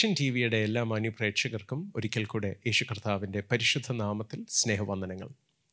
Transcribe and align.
Vision 0.00 0.14
T 0.20 0.30
വിയുടെ 0.30 0.56
എല്ലാ 0.56 0.82
മാന്യപ്രേക്ഷകർക്കും 0.82 1.92
ഒരിക്കൽ 1.96 2.24
കൂടെ 2.24 2.56
യേശു 2.66 2.84
കർത്താവിന്റെ 2.84 3.42
പരിശുദ്ധ 3.52 3.92
നാമത്തിൽ 3.92 4.46
സ്നേഹവന്ദനങ്ങൾ. 4.48 5.28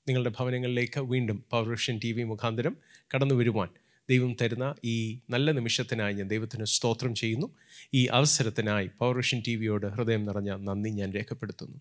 നിങ്ങളുടെ 0.07 0.31
ഭവനങ്ങളിലേക്ക് 0.39 0.99
വീണ്ടും 0.99 1.45
പവർ 1.51 1.69
വിഷൻ 1.69 1.99
ടി 2.03 2.11
വി 2.11 2.23
മുഖാന്തരം 2.23 2.75
കടന്നു 3.15 3.35
വരുവാൻ 3.35 3.69
ദൈവം 4.09 4.37
തരുന്ന 4.41 4.75
ഈ 4.85 5.19
നല്ല 5.29 5.51
നിമിഷത്തിനായി 5.51 6.13
ഞാൻ 6.13 6.27
ദൈവത്തിന് 6.27 6.65
സ്തോത്രം 6.65 7.15
ചെയ്യുന്നു. 7.15 7.47
ഈ 7.93 8.05
അവസരത്തിനായി 8.05 8.89
പവർ 8.99 9.15
വിഷൻ 9.15 9.43
ടി 9.47 9.55
വിയോട് 9.55 9.87
ഹൃദയം 9.87 10.25
നിറഞ്ഞ 10.25 10.51
നന്ദി 10.69 10.89
ഞാൻ 10.89 11.13
രേഖപ്പെടുത്തുന്നു. 11.13 11.79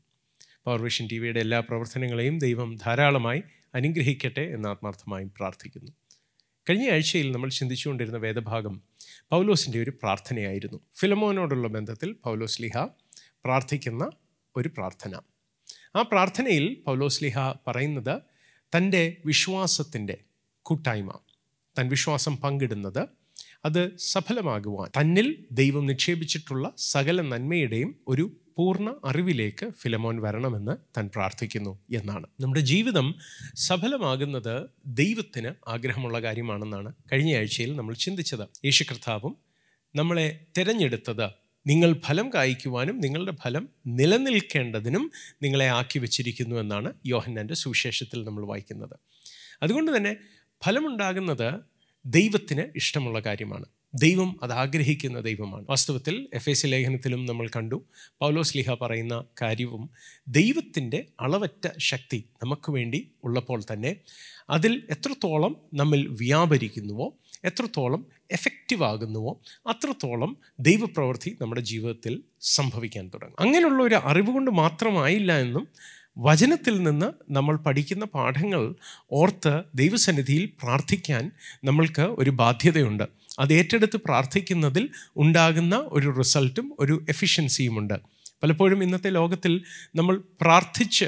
പവർ 0.67 0.83
വിഷൻ 0.83 1.09
ടി 1.13 1.19
വിയുടെ 1.19 1.41
എല്ലാ 1.41 1.61
പ്രവർത്തനങ്ങളെയും 1.61 2.39
ദൈവം 2.39 2.77
ധാരാളമായി 2.87 3.43
അനുഗ്രഹിക്കട്ടെ 3.75 4.41
എന്ന് 4.41 4.69
ആത്മാർത്ഥമായും 4.69 5.33
പ്രാർത്ഥിക്കുന്നു. 5.37 5.93
കഴിഞ്ഞ 6.67 6.87
ആഴ്ചയിൽ 6.91 7.29
നമ്മൾ 7.33 7.49
ചിന്തിച്ചുകൊണ്ടിരുന്ന 7.49 8.19
വേദഭാഗം 8.19 8.75
പൗലോസിന്റെ 9.33 9.79
ഒരു 9.83 9.93
പ്രാർത്ഥനയായിരുന്നു. 10.03 10.79
ഫിലമോനോടുള്ള 11.01 11.69
ബന്ധത്തിൽ 11.69 12.13
പൗലോസ് 12.25 12.63
ലിഹ 12.63 12.79
പ്രാർത്ഥിക്കുന്ന 13.45 14.05
ഒരു 14.57 14.69
പ്രാർത്ഥന. 14.69 15.13
ആ 15.97 16.03
പ്രാർത്ഥനയിൽ 16.03 16.65
പൗലോസ് 16.87 17.21
ലിഹ 17.25 17.39
പറയുന്നത് 17.67 18.15
തന്റെ 18.73 19.03
വിശ്വാസത്തിന്റെ 19.27 20.17
കൂട്ടായ്മ 20.67 21.13
തൻ 21.77 21.87
വിശ്വാസം 21.89 22.37
പങ്കിടുന്നത് 22.37 23.03
അത് 23.65 23.83
സഫലമാകുവാൻ 24.11 24.91
തന്നിൽ 24.99 25.29
ദൈവം 25.53 25.87
നിക്ഷേപിച്ചിട്ടുള്ള 25.87 26.67
സകല 26.93 27.21
നന്മയുടെയും 27.23 27.91
ഒരു 28.09 28.25
പൂർണ 28.57 28.95
അറിവിലേക്ക് 29.05 29.67
ഫിലമോൻ 29.71 30.21
വരണമെന്ന് 30.23 30.77
താൻ 30.97 31.11
പ്രാർത്ഥിക്കുന്നു 31.15 31.79
എന്നാണ്. 31.93 32.27
നമ്മുടെ 32.41 32.61
ജീവിതം 32.61 33.15
സഫലമാകുന്നത് 33.55 34.67
ദൈവത്തിന് 34.87 35.51
ആഗ്രഹമുള്ള 35.69 36.23
കാര്യമാണെന്നാണ് 36.23 36.95
കഴിഞ്ഞ 37.13 37.37
ആഴ്ചയിൽ 37.37 37.77
നമ്മൾ 37.77 37.95
ചിന്തിച്ചത്. 37.95 38.49
യേശു 38.65 38.85
കർത്താവും 38.85 39.37
നമ്മളെ 39.97 40.47
തിരഞ്ഞെടുത്തത് 40.59 41.31
നിങ്ങൾ 41.67 42.01
ഫലം 42.05 42.31
കായ്ക്കുവാനും 42.35 43.01
നിങ്ങളുടെ 43.01 43.37
ഫലം 43.43 43.69
നിലനിൽക്കേണ്ടതിനും 43.87 45.11
നിങ്ങളെ 45.43 45.69
ആക്കി 45.69 45.99
വച്ചിരിക്കുന്നു 45.99 46.57
എന്നാണ് 46.57 46.93
യോഹന്നാന്റെ 47.07 47.55
സുവിശേഷത്തിൽ 47.55 48.25
നമ്മൾ 48.25 48.47
വായിക്കുന്നത്. 48.47 48.97
അതുകൊണ്ട് 49.63 49.97
തന്നെ 49.97 50.17
ഫലമുണ്ടാകുന്നത് 50.65 51.61
ദൈവത്തിന് 52.07 52.65
ഇഷ്ടമുള്ള 52.77 53.21
കാര്യമാണ്. 53.21 53.67
ദൈവം 53.95 54.41
അത് 54.43 54.53
ആഗ്രഹിക്കുന്ന 54.53 55.21
ദൈവമാണ്. 55.21 55.65
വാസ്തവത്തിൽ 55.69 56.29
എഫ് 56.35 56.51
എസ് 56.51 56.67
ലേഖനത്തിലും 56.67 57.27
നമ്മൾ 57.27 57.49
കണ്ടു. 57.57 57.85
പൗലോസ് 58.21 58.57
ലിഹ 58.57 58.75
പറയുന്ന 58.75 59.25
കാര്യവും 59.43 59.91
ദൈവത്തിന്റെ 60.29 61.07
അളവറ്റ 61.21 61.69
ശക്തി 61.79 62.25
നമുക്ക് 62.43 62.73
വേണ്ടി 62.73 63.11
ഉള്ളപ്പോൾ 63.25 63.63
തന്നെ 63.73 63.97
അതിൽ 64.51 64.83
എത്രത്തോളം 64.91 65.57
നമ്മൾ 65.75 66.07
വ്യാപരിക്കുന്നുവോ 66.09 67.17
എത്രത്തോളം 67.45 68.07
എഫക്റ്റീവ് 68.31 68.85
ആകുന്നുവോ 68.85 69.41
അത്രത്തോളം 69.67 70.37
ദൈവപ്രവൃത്തി 70.61 71.37
നമ്മുടെ 71.41 71.61
ജീവിതത്തിൽ 71.61 72.23
സംഭവിക്കാൻ 72.41 73.11
തുടങ്ങും. 73.15 73.37
അങ്ങനെയുള്ള 73.41 73.83
ഒരു 73.83 73.95
അറിവ് 73.95 74.31
കൊണ്ട് 74.31 74.51
മാത്രമായില്ല 74.51 75.39
എന്നും 75.39 75.69
വചനത്തിൽ 76.19 76.83
നിന്ന് 76.83 77.13
നമ്മൾ 77.31 77.57
പഠിക്കുന്ന 77.57 78.05
പാഠങ്ങൾ 78.05 78.75
ഓർത്ത് 79.13 79.63
ദൈവസന്നിധിയിൽ 79.75 80.47
പ്രാർത്ഥിക്കാൻ 80.47 81.31
നമ്മൾക്ക് 81.65 82.03
ഒരു 82.03 82.31
ബാധ്യതയുണ്ട്. 82.31 83.26
അത് 83.39 83.53
ഏറ്റെടുത്ത് 83.53 83.97
പ്രാർത്ഥിക്കുന്നതിൽ 83.97 84.89
ഉണ്ടാകുന്ന 85.17 85.77
ഒരു 85.87 86.15
റിസൾട്ടും 86.19 86.77
ഒരു 86.79 87.07
എഫിഷ്യൻസിയുമുണ്ട്. 87.09 87.95
പലപ്പോഴും 88.43 88.83
ഇന്നത്തെ 88.83 89.11
ലോകത്തിൽ 89.11 89.63
നമ്മൾ 89.97 90.23
പ്രാർത്ഥിച്ച് 90.41 91.05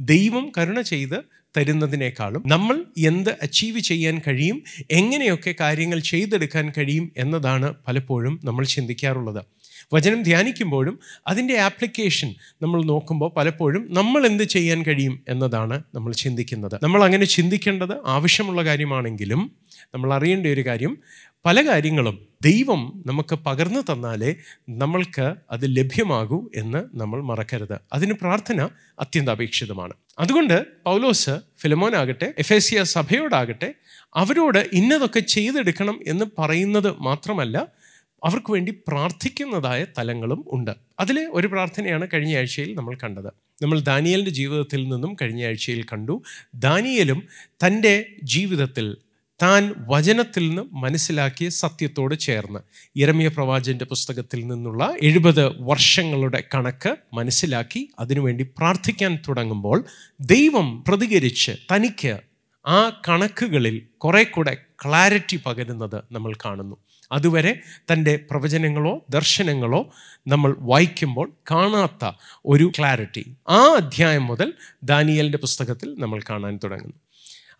ദൈവം 0.00 0.52
കരുണ 0.58 0.80
ചെയ്ത് 0.80 1.24
തരുന്നതിനേക്കാളും 1.56 2.42
നമ്മൾ 2.46 2.84
എന്ത് 2.98 3.30
അച്ചീവ് 3.30 3.80
ചെയ്യാൻ 3.80 4.20
കഴിയും 4.28 4.62
എങ്ങനെയൊക്കെ 4.90 5.54
കാര്യങ്ങൾ 5.60 5.98
ചെയ്തെടുക്കാൻ 5.98 6.72
കഴിയും 6.78 7.12
എന്നതാണ് 7.16 7.74
പലപ്പോഴും 7.88 8.40
നമ്മൾ 8.44 8.64
ചിന്തിക്കാറുള്ളത്. 8.64 9.61
വചനം 9.92 10.22
ധ്യാനിക്കുമ്പോഴും 10.22 10.98
അതിന്റെ 11.26 11.58
ആപ്ലിക്കേഷൻ 11.58 12.34
നമ്മൾ 12.62 12.84
നോക്കുമ്പോൾ 12.84 13.30
പലപ്പോഴും 13.36 13.94
നമ്മൾ 13.94 14.26
എന്ത് 14.26 14.44
ചെയ്യാൻ 14.44 14.82
കഴിയും 14.82 15.24
എന്നതാണ് 15.28 15.82
നമ്മൾ 15.94 16.12
ചിന്തിക്കുന്നത്. 16.12 16.80
നമ്മൾ 16.82 17.04
അങ്ങനെ 17.04 17.24
ചിന്തിക്കേണ്ടത് 17.24 17.92
ആവശ്യമുള്ള 18.06 18.64
കാര്യമാണെങ്കിലും 18.64 19.52
നമ്മൾ 19.94 20.14
അറിയേണ്ട 20.14 20.46
ഒരു 20.46 20.66
കാര്യം 20.66 20.98
പല 21.46 21.66
കാര്യങ്ങളും 21.66 22.26
ദൈവം 22.42 23.02
നമുക്ക് 23.06 23.34
പകർന്നു 23.34 23.80
തന്നാലേ 23.80 24.34
നമ്മൾക്ക് 24.68 25.34
അത് 25.50 25.76
ലഭ്യമാകൂ 25.76 26.50
എന്ന് 26.54 26.84
നമ്മൾ 26.94 27.22
മറക്കരുത്. 27.22 27.80
അതിന് 27.92 28.12
പ്രാർത്ഥന 28.12 28.68
അത്യന്താപേക്ഷിതമാണ്. 29.00 29.92
അതുകൊണ്ട് 30.18 30.66
പൗലോസ് 30.84 31.30
ഫിലമോനാകട്ടെ 31.60 32.34
എഫേസിയ 32.38 32.82
സഭയോടാകട്ടെ 32.82 33.74
അവരോട് 34.16 34.68
ഇന്നതൊക്കെ 34.72 35.20
ചെയ്തെടുക്കണം 35.20 36.00
എന്ന് 36.06 36.24
പറയുന്നത് 36.38 37.00
മാത്രമല്ല 37.00 37.81
അവർക്ക് 38.24 38.52
വേണ്ടി 38.52 38.72
പ്രാർത്ഥിക്കുന്നതായ 38.88 39.86
തലങ്ങളും 39.98 40.44
ഉണ്ട്. 40.52 40.70
അതിൽ 41.00 41.28
ഒരു 41.32 41.46
പ്രാർത്ഥനയാണ് 41.46 42.08
കഴിഞ്ഞ 42.14 42.36
ആഴ്ചയിൽ 42.36 42.74
നമ്മൾ 42.74 42.98
കണ്ടത്. 43.04 43.28
നമ്മൾ 43.62 43.80
ദാനിയലിന്റെ 43.80 44.30
ജീവിതത്തിൽ 44.30 44.88
നിന്നും 44.88 45.16
കഴിഞ്ഞ 45.22 45.46
ആഴ്ചയിൽ 45.46 45.82
കണ്ടു. 45.82 46.22
ദാനിയലും 46.54 47.22
തന്റെ 47.66 48.06
ജീവിതത്തിൽ 48.22 48.96
താൻ 49.42 49.74
വചനത്തിൽ 49.78 50.48
നിന്ന് 50.48 50.62
മനസ്സിലാക്കിയ 50.72 51.48
സത്യത്തോട് 51.48 52.14
ചേർന്ന് 52.18 52.60
ഇരമിയ 52.96 53.28
പ്രവാചന്റെ 53.28 53.84
പുസ്തകത്തിൽ 53.84 54.46
നിന്നുള്ള 54.46 54.96
എഴുപത് 55.02 55.62
വർഷങ്ങളുടെ 55.62 56.44
കണക്ക് 56.54 56.96
മനസ്സിലാക്കി 57.14 57.88
അതിനുവേണ്ടി 57.98 58.44
പ്രാർത്ഥിക്കാൻ 58.58 59.18
തുടങ്ങുമ്പോൾ 59.28 59.84
ദൈവം 60.20 60.84
പ്രതികരിച്ച് 60.88 61.52
തനിക്ക് 61.74 62.20
ആ 62.66 63.02
കണക്കുകളിൽ 63.08 63.86
കുറേ 63.96 64.24
കൂടെ 64.24 64.56
ക്ലാരിറ്റി 64.84 65.40
പകരുന്നത് 65.46 66.02
നമ്മൾ 66.12 66.34
കാണുന്നു. 66.44 66.76
അതുവരെ 67.12 67.60
തന്റെ 67.92 68.20
പ്രവചനങ്ങളോ 68.30 69.06
ദർശനങ്ങളോ 69.10 69.94
നമ്മൾ 70.26 70.56
വായിക്കുമ്പോൾ 70.58 71.32
കാണാത്ത 71.50 72.12
ഒരു 72.46 72.72
ക്ലാരിറ്റി. 72.78 73.36
ആ 73.48 73.62
അധ്യായം 73.62 74.26
മുതൽ 74.26 74.52
ദാനിയലിന്റെ 74.82 75.38
പുസ്തകത്തിൽ 75.38 75.94
നമ്മൾ 75.98 76.20
കാണാൻ 76.20 76.60
തുടങ്ങുന്നു. 76.64 76.96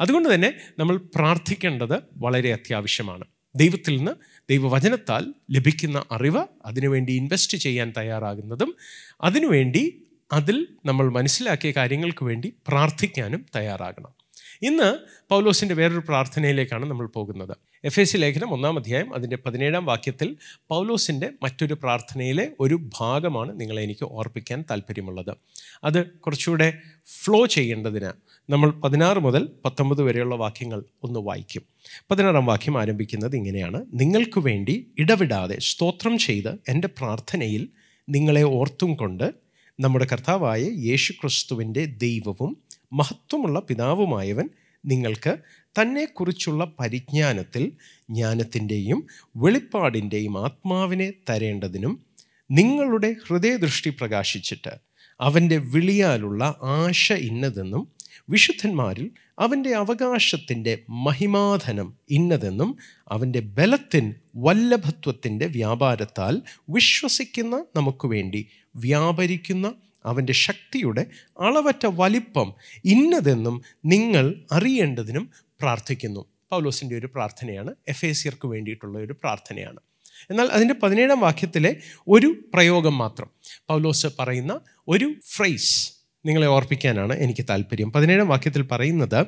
അതുകൊണ്ട് 0.00 0.34
തന്നെ 0.34 0.54
നമ്മൾ 0.78 0.96
പ്രാർത്ഥിക്കേണ്ടത് 0.96 2.02
വളരെ 2.16 2.52
അത്യാവശ്യമാണ്. 2.52 3.24
ദൈവത്തിൽ 3.56 3.96
നിന്ന് 3.96 4.12
ദൈവവചനത്താൽ 4.50 5.34
ലഭിക്കുന്ന 5.50 6.04
അറിവ് 6.12 6.44
അതിനുവേണ്ടി 6.66 7.12
ഇൻവെസ്റ്റ് 7.12 7.58
ചെയ്യാൻ 7.58 7.92
തയ്യാറാകുന്നതും 7.98 8.76
അതിനുവേണ്ടി 9.22 10.02
അതിൽ 10.32 10.66
നമ്മൾ 10.86 11.10
മനസ്സിലാക്കിയ 11.10 11.70
കാര്യങ്ങൾക്ക് 11.70 12.24
വേണ്ടി 12.24 12.54
പ്രാർത്ഥിക്കാനും 12.68 13.46
തയ്യാറാകണം. 13.56 14.21
ഇന്ന് 14.62 14.98
പൗലോസിന്റെ 15.30 15.74
വേറൊരു 15.74 15.98
പ്രാർത്ഥനയിലേക്കാണ് 15.98 16.90
നമ്മൾ 16.90 17.06
പോകുന്നത്. 17.06 17.56
എഫ് 17.84 18.00
എസ് 18.00 18.12
സി 18.12 18.16
ലേഖനം 18.18 18.52
ഒന്നാം 18.52 18.78
അധ്യായം 18.78 19.14
അതിന്റെ 19.14 19.38
പതിനേഴാം 19.46 19.86
വാക്യത്തിൽ 19.86 20.36
പൗലോസിന്റെ 20.68 21.30
മറ്റൊരു 21.42 21.74
പ്രാർത്ഥനയിലെ 21.74 22.50
ഒരു 22.60 22.88
ഭാഗമാണ് 23.00 23.60
നിങ്ങളെ 23.60 23.82
എനിക്ക് 23.82 24.04
ഓർപ്പിക്കാൻ 24.04 24.64
താല്പര്യമുള്ളത് 24.70 25.36
അത് 25.84 26.06
കുറച്ചുകൂടെ 26.06 26.78
ഫ്ലോ 27.24 27.46
ചെയ്യേണ്ടതിന് 27.46 28.10
നമ്മൾ 28.52 28.70
പതിനാറ് 28.70 29.18
മുതൽ 29.18 29.48
പത്തൊമ്പത് 29.64 30.02
വരെയുള്ള 30.02 30.34
വാക്യങ്ങൾ 30.34 30.84
ഒന്ന് 31.02 31.20
വായിക്കും. 31.20 31.62
പതിനാറാം 32.10 32.46
വാക്യം 32.46 32.78
ആരംഭിക്കുന്നത് 32.78 33.36
ഇങ്ങനെയാണ്. 33.36 33.84
നിങ്ങൾക്ക് 33.94 34.40
വേണ്ടി 34.40 34.92
ഇടവിടാതെ 34.98 35.58
സ്തോത്രം 35.60 36.18
ചെയ്ത് 36.18 36.58
എന്റെ 36.68 36.88
പ്രാർത്ഥനയിൽ 36.88 37.68
നിങ്ങളെ 38.08 38.42
ഓർത്തും 38.42 38.94
കൊണ്ട് 38.94 39.32
നമ്മുടെ 39.80 40.06
കർത്താവായ 40.12 40.60
യേശു 40.60 41.12
ക്രിസ്തുവിന്റെ 41.12 41.84
ദൈവവും 41.84 42.56
മഹത്വമുള്ള 42.92 43.60
പിതാവുമായവൻ 43.60 44.48
നിങ്ങൾക്ക് 44.84 45.32
തന്നെക്കുറിച്ചുള്ള 45.76 46.64
പരിജ്ഞാനത്തിൽ 46.78 47.64
ജ്ഞാനത്തിന്റെയും 48.08 48.98
വെളിപ്പാടിന്റെയും 49.34 50.34
ആത്മാവിനെ 50.38 51.08
തരേണ്ടതിനും 51.30 51.94
നിങ്ങളുടെ 52.50 53.10
ഹൃദയദൃഷ്ടി 53.24 53.90
പ്രകാശിച്ചിട്ട് 53.90 54.72
അവന്റെ 55.20 55.58
വിളിയാലുള്ള 55.72 56.42
ആശ 56.76 57.12
ഇന്നതെന്നും 57.22 57.82
വിശുദ്ധന്മാരിൽ 58.28 59.06
അവന്റെ 59.38 59.72
അവകാശത്തിന്റെ 59.74 60.72
മഹിമാധനം 61.06 61.88
ഇന്നതെന്നും 62.08 62.70
അവന്റെ 63.10 63.40
ബലത്തിൻ 63.56 64.06
വല്ലഭത്വത്തിന്റെ 64.38 65.46
വ്യാപാരത്താൽ 65.56 66.34
വിശ്വസിക്കുന്ന 66.68 67.64
നമുക്ക് 67.76 68.06
വേണ്ടി 68.06 68.42
വ്യാപരിക്കുന്ന 68.80 69.66
അവന്റെ 70.04 70.32
ശക്തിയുടെ 70.32 71.06
അളവറ്റ 71.40 71.86
വലിപ്പം 71.86 72.54
ഇന്നതെന്നും 72.84 73.62
നിങ്ങൾ 73.84 74.44
അറിയേണ്ടതിനും 74.52 75.30
പ്രാർത്ഥിക്കുന്നു. 75.60 76.26
പൗലോസിന്റെ 76.50 76.96
ഒരു 76.96 77.06
പ്രാർത്ഥനയാണ് 77.06 77.74
എഫ് 77.88 78.06
എ 78.06 78.12
സിയർക്ക് 78.12 78.46
വേണ്ടിയിട്ടുള്ള 78.48 78.98
ഒരു 78.98 79.12
പ്രാർത്ഥനയാണ്. 79.12 79.80
എന്നാൽ 80.30 80.46
അതിന്റെ 80.46 80.74
പതിനേഴാം 80.82 81.20
വാക്യത്തിലെ 81.20 81.76
ഒരു 82.08 82.34
പ്രയോഗം 82.54 82.98
മാത്രം 82.98 83.30
പൗലോസ് 83.68 84.06
പറയുന്ന 84.18 84.60
ഒരു 84.88 85.14
ഫ്രൈസ് 85.36 85.92
നിങ്ങളെ 86.26 86.46
ഓർപ്പിക്കാനാണ് 86.46 87.12
എനിക്ക് 87.14 87.46
താല്പര്യം 87.50 87.92
പതിനേഴാം 87.92 88.28
വാക്യത്തിൽ 88.28 88.62
പറയുന്നത് 88.62 89.26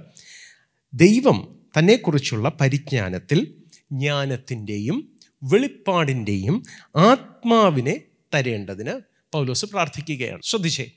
ദൈവം 0.92 1.64
തന്നെക്കുറിച്ചുള്ള 1.78 2.52
പരിജ്ഞാനത്തിൽ 2.60 3.54
ജ്ഞാനത്തിന്റെയും 3.92 5.10
വെളിപ്പാടിന്റെയും 5.42 6.62
ആത്മാവിനെ 6.96 8.00
തരേണ്ടതിന് 8.34 9.13
പൗലോസ് 9.34 9.66
പ്രാർത്ഥിക്കുകയാണ്. 9.66 10.42
ശ്രദ്ധിച്ചേ. 10.42 10.90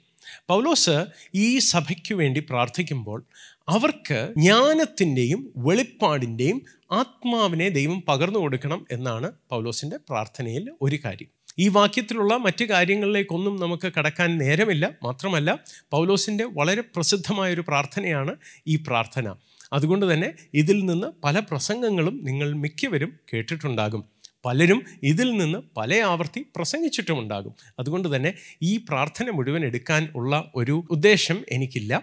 പൗലോസ് 0.49 1.05
ഈ 1.35 1.57
സഭയ്ക്ക് 1.57 2.13
വേണ്ടി 2.13 2.39
പ്രാർത്ഥിക്കുമ്പോൾ 2.39 3.23
അവർക്ക് 3.69 4.33
ജ്ഞാനത്തിന്റെയും 4.37 5.53
വെളിപ്പാടിന്റെയും 5.57 6.61
ആത്മാവിനെ 6.91 7.69
ദൈവം 7.69 8.03
പകർന്നു 8.07 8.39
കൊടുക്കണം 8.39 8.85
എന്നാണ് 8.91 9.31
പൗലോസിന്റെ 9.49 9.97
പ്രാർത്ഥനയിൽ 9.97 10.65
ഒരു 10.81 10.99
കാര്യം. 11.05 11.27
ഈ 11.59 11.67
വാക്യത്തിലുള്ള 11.67 12.37
മറ്റ് 12.37 12.65
കാര്യങ്ങളിലേക്കൊന്നും 12.65 13.59
നമുക്ക് 13.59 13.91
കടക്കാൻ 13.99 14.37
നേരമില്ല. 14.37 14.91
മാത്രമല്ല 15.03 15.57
പൗലോസിന്റെ 15.91 16.43
വളരെ 16.43 16.81
പ്രസിദ്ധമായൊരു 16.81 17.63
പ്രാർത്ഥനയാണ് 17.67 18.35
ഈ 18.67 18.75
പ്രാർത്ഥന. 18.75 19.35
അതുകൊണ്ട് 19.73 20.13
തന്നെ 20.13 20.33
ഇതിൽ 20.53 20.85
നിന്ന് 20.85 21.07
പല 21.23 21.39
പ്രസംഗങ്ങളും 21.39 22.19
നിങ്ങൾ 22.23 22.53
മിക്കവരും 22.53 23.13
കേട്ടിട്ടുണ്ടാകും. 23.33 24.05
പലരും 24.47 24.79
ഇതിൽ 25.03 25.29
നിന്ന് 25.37 25.59
പല 25.77 25.95
ആവർത്തി 26.11 26.41
പ്രസംഗിച്ചിട്ടുമുണ്ടാകും. 26.55 27.53
അതുകൊണ്ട് 27.79 28.15
തന്നെ 28.15 28.33
ഈ 28.61 28.77
പ്രാർത്ഥന 28.89 29.29
മുഴുവൻ 29.29 29.65
എടുക്കാൻ 29.65 30.09
ഉള്ള 30.15 30.51
ഒരു 30.55 30.75
ഉദ്ദേശം 30.91 31.43
എനിക്കില്ല. 31.51 31.93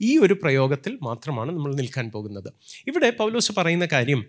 ഈ 0.00 0.18
ഒരു 0.18 0.34
പ്രയോഗത്തിൽ 0.34 0.98
മാത്രമാണ് 1.02 1.50
നമ്മൾ 1.52 1.74
നിൽക്കാൻ 1.74 2.10
പോകുന്നത്. 2.10 2.52
ഇവിടെ 2.86 3.10
പൗലോസ് 3.10 3.52
പറയുന്ന 3.58 3.86
കാര്യം 3.92 4.24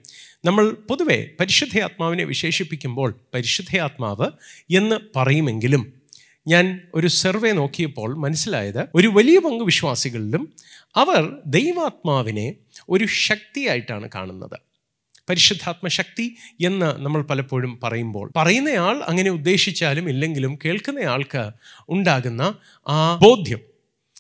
നമ്മൾ 0.46 0.72
പൊതുവെ 0.90 1.30
പരിശുദ്ധയാത്മാവിനെ 1.40 2.24
വിശേഷിപ്പിക്കുമ്പോൾ 2.24 3.12
പരിശുദ്ധയാത്മാവ് 3.34 4.28
എന്ന് 4.72 4.96
പറയുമെങ്കിലും 5.16 5.84
ഞാൻ 6.48 6.66
ഒരു 6.96 7.08
സർവേ 7.08 7.52
നോക്കിയപ്പോൾ 7.52 8.10
മനസ്സിലായത് 8.18 8.82
ഒരു 8.96 9.08
വലിയ 9.08 9.40
പങ്ക് 9.40 9.64
വിശ്വാസികളിലും 9.64 10.44
അവർ 10.96 11.38
ദൈവാത്മാവിനെ 11.46 12.56
ഒരു 12.90 13.06
ശക്തിയായിട്ടാണ് 13.06 14.10
കാണുന്നത്. 14.16 14.58
പരിശുദ്ധാത്മശക്തി 15.30 16.26
എന്ന് 16.62 16.90
നമ്മൾ 17.00 17.22
പലപ്പോഴും 17.22 17.80
പറയുമ്പോൾ 17.84 18.32
പറയുന്നയാൾ 18.36 18.96
അങ്ങനെ 19.04 19.30
ഉദ്ദേശിച്ചാലും 19.30 20.10
ഇല്ലെങ്കിലും 20.10 20.60
കേൾക്കുന്നയാൾക്ക് 20.66 21.44
ഉണ്ടാകുന്ന 21.90 22.44
ആ 22.88 22.98
ബോധ്യം 23.22 23.62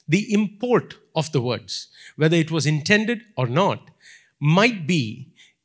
the 0.09 0.21
import 0.29 0.93
of 1.15 1.31
the 1.31 1.37
words 1.37 1.79
whether 2.19 2.37
it 2.37 2.53
was 2.53 2.67
intend 2.67 3.17
or 3.37 3.49
not 3.53 3.83
might 4.41 4.83
be 4.85 5.03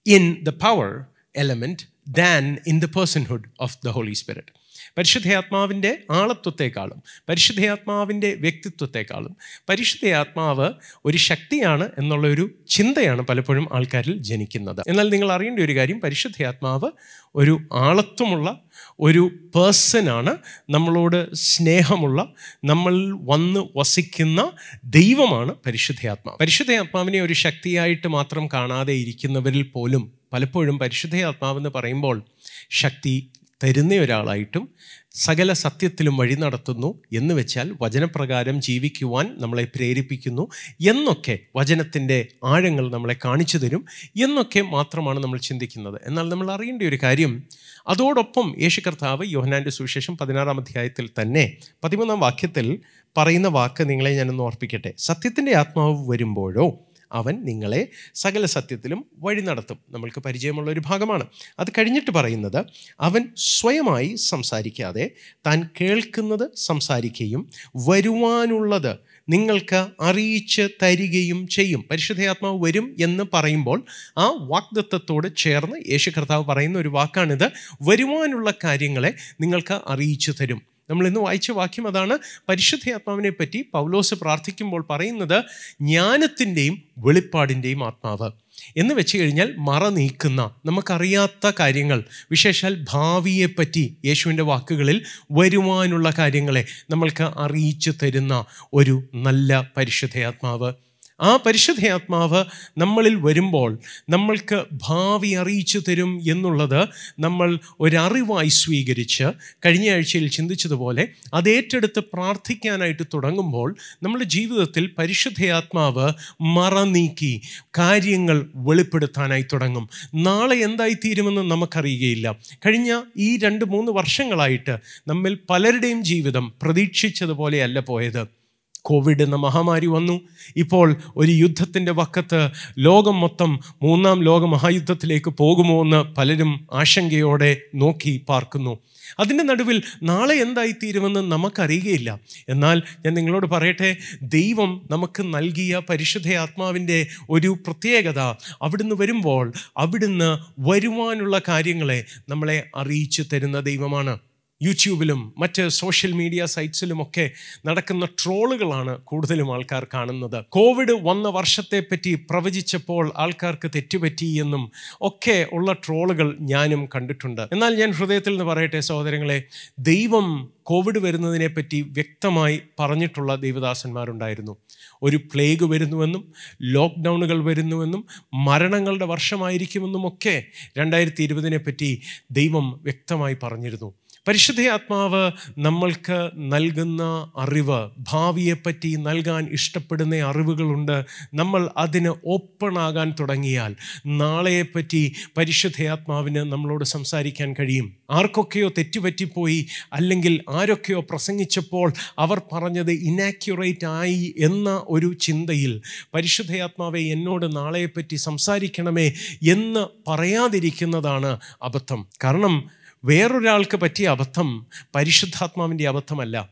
in 0.06 0.26
the 0.42 0.52
power 0.60 0.90
element 1.36 1.84
than 2.06 2.58
in 2.66 2.80
the 2.80 2.84
personhood 2.84 3.44
of 3.60 3.76
the 3.86 3.88
Holy 3.88 4.12
Spirit 4.12 4.52
പരിശുദ്ധയാത്മാവിന്റെ 4.96 5.98
ആളത്വത്തെക്കാളും 6.10 7.02
പരിശുദ്ധയാത്മാവിന്റെ 7.28 8.34
വ്യക്തിത്വത്തെക്കാളും 8.34 9.36
പരിശുദ്ധയാത്മാവ് 9.68 10.72
ഒരു 11.04 11.16
ശക്തിയാണ് 11.16 11.90
എന്നുള്ളൊരു 11.98 12.50
ചിന്തയാണ് 12.66 13.22
പലപ്പോഴും 13.22 13.68
ആൾക്കാരിൽ 13.72 14.18
ജനിക്കുന്നത്. 14.22 14.82
എന്നാൽ 14.88 15.08
നിങ്ങൾ 15.08 15.32
അറിയേണ്ട 15.32 15.60
ഒരു 15.60 15.76
കാര്യം 15.76 16.00
പരിശുദ്ധയാത്മാവ് 16.00 16.90
ഒരു 17.34 17.58
ആളത്വമുള്ള 17.72 18.60
ഒരു 19.00 19.30
പേഴ്സണാണ് 19.56 20.38
നമ്മളോട് 20.70 21.34
സ്നേഹമുള്ള 21.34 22.32
നമ്മൾ 22.64 23.16
വന്ന് 23.22 23.60
വസിക്കുന്ന 23.76 24.52
ദൈവമാണ് 24.84 25.54
പരിശുദ്ധയാത്മാവ്. 25.66 26.38
പരിശുദ്ധയാത്മാവിനെ 26.38 27.20
ഒരു 27.20 27.32
ശക്തിയായിട്ട് 27.32 28.06
മാത്രം 28.08 28.48
കാണാതെ 28.48 28.92
ഇരിക്കുന്നവരിൽ 28.92 29.62
പോലും 29.62 30.19
പലപ്പോഴും 30.32 30.78
പരിശുദ്ധയാത്മാവെന്ന് 30.78 31.68
പറയുമ്പോൾ 31.68 32.24
ശക്തി 32.70 33.30
തരുന്ന 33.64 33.94
ഒരാളായിട്ടും 33.94 34.68
സകല 35.14 35.52
സത്യത്തിലും 35.52 36.16
വഴി 36.16 36.34
നടത്തുന്നു 36.34 37.02
എന്ന് 37.12 37.34
വെച്ചാൽ 37.34 37.76
വചനപ്രകാരം 37.80 38.60
ജീവിക്കുവാൻ 38.60 39.36
നമ്മളെ 39.38 39.64
പ്രേരിപ്പിക്കുന്നു 39.64 40.48
എന്നൊക്കെ 40.80 41.38
വചനത്തിന്റെ 41.56 42.28
ആഴങ്ങൾ 42.44 42.90
നമ്മളെ 42.90 43.16
കാണിച്ചു 43.24 43.58
തരും 43.58 43.84
എന്നൊക്കെ 44.16 44.60
മാത്രമാണ് 44.60 45.22
നമ്മൾ 45.22 45.38
ചിന്തിക്കുന്നത്. 45.38 46.00
എന്നാൽ 46.06 46.28
നമ്മൾ 46.28 46.52
അറിയേണ്ട 46.52 46.82
ഒരു 46.82 46.98
കാര്യം 47.02 47.42
അതോടൊപ്പം 47.88 48.54
യേശു 48.58 48.82
കർത്താവ് 48.86 49.24
യോഹനാന്റെ 49.26 49.70
സുവിശേഷം 49.70 50.16
പതിനാറാം 50.16 50.60
അധ്യായത്തിൽ 50.60 51.10
തന്നെ 51.20 51.58
പതിമൂന്നാം 51.84 52.20
വാക്യത്തിൽ 52.20 52.78
പറയുന്ന 53.16 53.48
വാക്ക് 53.48 53.90
നിങ്ങളെ 53.90 54.10
ഞാനൊന്ന് 54.10 54.42
ഓർപ്പിക്കട്ടെ. 54.42 54.94
സത്യത്തിന്റെ 54.98 55.56
ആത്മാവ് 55.56 56.10
വരുമ്പോഴോ 56.10 56.89
അവൻ 57.12 57.44
നിങ്ങളെ 57.44 57.88
സകല 58.14 58.44
സത്യത്തിലും 58.44 59.04
വഴി 59.18 59.40
നടത്തും. 59.40 59.78
നമ്മൾക്ക് 59.90 60.20
പരിചയമുള്ള 60.20 60.70
ഒരു 60.70 60.80
ഭാഗമാണ്. 60.86 61.26
അത് 61.58 61.68
കഴിഞ്ഞിട്ട് 61.70 62.10
പറയുന്നത് 62.10 62.64
അവൻ 63.00 63.28
സ്വയമായി 63.36 64.14
സംസാരിക്കാതെ 64.14 65.10
താൻ 65.46 65.68
കേൾക്കുന്നത് 65.80 66.50
സംസാരിക്കുകയും 66.56 67.50
വരുവാനുള്ളത് 67.76 68.96
നിങ്ങൾക്ക് 69.28 69.86
അറിയിച്ച് 70.00 70.68
തരികയും 70.82 71.48
ചെയ്യും. 71.48 71.84
പരിശുദ്ധയാത്മാവ് 71.90 72.64
വരും 72.64 72.96
എന്ന് 73.00 73.24
പറയുമ്പോൾ 73.32 73.84
ആ 74.18 74.30
വാഗ്ദത്വത്തോട് 74.40 75.36
ചേർന്ന് 75.36 75.90
യേശു 75.90 76.10
കർത്താവ് 76.10 76.44
പറയുന്ന 76.44 76.78
ഒരു 76.78 76.88
വാക്കാണിത്. 76.88 77.50
വരുവാനുള്ള 77.82 78.52
കാര്യങ്ങളെ 78.64 79.14
നിങ്ങൾക്ക് 79.40 79.80
അറിയിച്ചു 79.86 80.32
തരും. 80.40 80.62
നമ്മൾ 80.90 81.06
ഇന്ന് 81.06 81.20
വായിച്ച 81.20 81.50
വാക്യം 81.50 81.86
അതാണ്. 81.86 82.18
പരിശുദ്ധയാത്മാവിനെ 82.48 83.30
പറ്റി 83.30 83.66
പൗലോസ് 83.72 84.14
പ്രാർത്ഥിക്കുമ്പോൾ 84.14 84.86
പറയുന്നത് 84.90 85.42
ജ്ഞാനത്തിന്റെയും 85.80 86.82
വെളിപ്പാടിന്റെയും 86.98 87.84
ആത്മാവ്. 87.84 88.30
എന്ന് 88.76 88.94
വെച്ച് 88.94 89.18
കഴിഞ്ഞാൽ 89.18 89.54
മറ 89.58 89.88
നീക്കുന്ന 89.88 90.50
നമുക്കറിയാത്ത 90.66 91.52
കാര്യങ്ങൾ 91.60 92.04
വിശേഷാൽ 92.30 92.84
ഭാവിയെപ്പറ്റി 92.90 93.96
യേശുവിന്റെ 94.04 94.42
വാക്കുകളിൽ 94.42 95.02
വരുവാനുള്ള 95.30 96.12
കാര്യങ്ങളെ 96.18 96.64
നമ്മൾക്ക് 96.90 97.24
അറിയിച്ചു 97.36 97.92
തരുന്ന 98.02 98.44
ഒരു 98.74 99.02
നല്ല 99.14 99.70
പരിശുദ്ധയാത്മാവ് 99.76 100.72
ആ 101.20 101.38
പരിശുദ്ധയാത്മാവ് 101.46 102.44
നമ്മളിൽ 102.78 103.14
വരുമ്പോൾ 103.14 103.78
നമ്മൾക്ക് 104.08 104.64
ഭാവി 104.72 105.28
അറിയിച്ചു 105.28 105.82
തരും 105.88 106.22
എന്നുള്ളത് 106.28 106.88
നമ്മൾ 107.20 107.58
ഒരറിവായി 107.80 108.48
സ്വീകരിച്ച് 108.48 109.24
കഴിഞ്ഞ 109.66 109.90
ആഴ്ചയിൽ 109.90 110.28
ചിന്തിച്ചതുപോലെ 110.28 111.08
അത് 111.34 111.48
ഏറ്റെടുത്ത് 111.48 112.00
പ്രാർത്ഥിക്കാനായിട്ട് 112.00 113.02
തുടങ്ങുമ്പോൾ 113.14 113.76
നമ്മുടെ 114.02 114.24
ജീവിതത്തിൽ 114.24 114.90
പരിശുദ്ധയാത്മാവ് 114.98 116.12
മറ 116.40 116.82
നീക്കി 116.82 117.40
കാര്യങ്ങൾ 117.78 118.50
വെളിപ്പെടുത്താനായി 118.54 119.44
തുടങ്ങും. 119.52 119.88
നാളെ 120.14 120.56
എന്തായിത്തീരുമെന്ന് 120.56 121.50
നമുക്കറിയുകയില്ല. 121.50 122.38
കഴിഞ്ഞ 122.66 123.02
ഈ 123.16 123.38
രണ്ട് 123.38 123.64
മൂന്ന് 123.64 123.92
വർഷങ്ങളായിട്ട് 123.92 124.78
നമ്മിൽ 125.08 125.38
പലരുടെയും 125.50 126.04
ജീവിതം 126.04 126.52
പ്രതീക്ഷിച്ചതുപോലെയല്ല 126.62 127.80
പോയത്. 127.80 128.39
കോവിഡ് 128.82 129.22
എന്ന 129.22 129.36
മഹാമാരി 129.36 129.86
വന്നു. 129.86 130.20
ഇപ്പോൾ 130.56 130.96
ഒരു 131.16 131.32
യുദ്ധത്തിന്റെ 131.32 131.92
വക്കത്ത് 131.92 132.50
ലോകം 132.78 133.20
മൊത്തം 133.20 133.60
മൂന്നാം 133.82 134.22
ലോക 134.22 134.44
മഹായുദ്ധത്തിലേക്ക് 134.44 135.30
പോകുമോ 135.30 135.82
എന്ന് 135.82 136.14
പലരും 136.14 136.68
ആശങ്കയോടെ 136.72 137.56
നോക്കി 137.74 138.24
പാർക്കുന്നു. 138.28 138.78
അതിന്റെ 139.18 139.44
നടുവിൽ 139.44 139.82
നാളെ 140.02 140.34
എന്തായി 140.34 140.72
തീരുമെന്ന് 140.72 141.32
നമുക്കറിയുകയില്ല. 141.32 142.20
എന്നാൽ 142.48 142.82
ഞാൻ 143.04 143.14
നിങ്ങളോട് 143.14 143.46
പറയട്ടെ 143.46 143.96
ദൈവം 144.22 144.88
നമുക്ക് 144.90 145.22
നൽകിയ 145.22 145.80
പരിശുദ്ധ 145.90 146.34
ആത്മാവിന്റെ 146.34 147.06
ഒരു 147.30 147.56
പ്രത്യേകത 147.66 148.18
അവിടുന്ന് 148.62 148.94
വരുമ്പോൾ 148.94 149.52
അവിടുന്ന് 149.76 150.38
വരുവാനുള്ള 150.58 151.40
കാര്യങ്ങളെ 151.48 152.04
നമ്മളെ 152.28 152.68
അറിയിച്ചു 152.76 153.24
തരുന്ന 153.32 153.60
ദൈവമാണ്. 153.60 154.18
യൂട്യൂബിലും 154.62 155.34
മറ്റ് 155.38 155.68
സോഷ്യൽ 155.68 156.12
മീഡിയ 156.12 156.46
സൈറ്റ്സിലുമൊക്കെ 156.46 157.30
നടക്കുന്ന 157.66 158.04
ട്രോളുകളാണ് 158.06 158.98
കൂടുതലും 158.98 159.54
ആൾക്കാർ 159.54 159.86
കാണുന്നത്. 159.94 160.44
കോവിഡ് 160.48 160.92
വന്ന 160.92 161.28
വർഷത്തെപ്പറ്റി 161.28 162.14
പ്രവചിച്ചപ്പോൾ 162.30 163.12
ആൾക്കാർക്ക് 163.16 163.70
തെറ്റുപറ്റി 163.74 164.26
എന്നും 164.26 164.70
ഒക്കെ 165.00 165.46
ഉള്ള 165.52 165.72
ട്രോളുകൾ 165.72 166.36
ഞാനും 166.40 166.88
കണ്ടിട്ടുണ്ട്. 166.94 167.40
എന്നാൽ 167.52 167.74
ഞാൻ 167.74 167.90
ഹൃദയത്തിൽ 167.90 168.30
നിന്ന് 168.30 168.44
പറയട്ടെ 168.44 168.80
സഹോദരങ്ങളെ 168.80 169.42
ദൈവം 169.78 170.50
കോവിഡ് 170.62 170.98
വരുന്നതിനെപ്പറ്റി 170.98 171.80
വ്യക്തമായി 171.80 172.60
പറഞ്ഞിട്ടുള്ള 172.80 173.34
ദൈവദാസന്മാരുണ്ടായിരുന്നു. 173.34 174.56
ഒരു 175.02 175.16
പ്ലേഗ് 175.16 175.64
വരുന്നുവെന്നും 175.64 176.32
ലോക്ക്ഡൗണുകൾ 176.62 177.44
വരുന്നുവെന്നും 177.44 178.04
മരണങ്ങളുടെ 178.34 179.04
വർഷമായിരിക്കുമെന്നും 179.04 180.08
ഒക്കെ 180.08 180.44
രണ്ടായിരത്തി 180.78 181.22
ഇരുപതിനെപ്പറ്റി 181.22 182.02
ദൈവം 182.30 182.80
വ്യക്തമായി 182.82 183.36
പറഞ്ഞിരുന്നു. 183.42 183.94
പരിശുദ്ധ 184.30 184.60
ആത്മാവ് 184.60 185.30
നമ്മൾക്ക് 185.58 186.30
നൽകുന്ന 186.36 187.30
അറിവ് 187.36 187.88
ഭാവിയെപ്പറ്റി 187.98 188.96
നൽകാൻ 188.96 189.48
ഇഷ്ടപ്പെടുന്ന 189.52 190.16
അറിവുകളുണ്ട്. 190.16 191.04
നമ്മൾ 191.34 191.70
അതിന് 191.76 192.12
ഓപ്പൺ 192.26 192.78
ആകാൻ 192.78 193.14
തുടങ്ങിയാൽ 193.20 193.76
നാളെയെപ്പറ്റി 194.06 195.12
പരിശുദ്ധ 195.36 195.82
ആത്മാവിന് 195.82 196.36
നമ്മളോട് 196.36 196.84
സംസാരിക്കാൻ 196.84 197.54
കഴിയും. 197.60 197.96
ആർക്കൊക്കെയോ 198.10 198.68
തെറ്റുപറ്റിപ്പോയി 198.68 199.66
അല്ലെങ്കിൽ 199.92 200.44
ആരൊക്കെയോ 200.48 201.00
പ്രസംഗിച്ചപ്പോൾ 201.00 201.92
അവർ 202.18 202.40
പറഞ്ഞത് 202.52 202.90
ഇനാക്യുറേറ്റ് 202.90 203.86
ആയി 203.86 204.34
എന്ന 204.38 204.82
ഒരു 204.88 205.12
ചിന്തയിൽ 205.12 205.80
പരിശുദ്ധയാത്മാവെ 206.14 207.00
എന്നോട് 207.00 207.56
നാളെയെപ്പറ്റി 207.56 208.16
സംസാരിക്കണമേ 208.16 209.12
എന്ന് 209.50 210.10
പറയാതിരിക്കുന്നതാണ് 210.10 211.38
അബദ്ധം. 211.62 212.06
കാരണം 212.24 212.79
വേറൊരാൾക്ക് 213.04 213.76
പറ്റിയ 213.76 214.08
അബദ്ധം 214.08 214.66
പരിശുദ്ധാത്മാവിന്റെ 214.94 215.88
അബദ്ധമല്ല. 215.88 216.48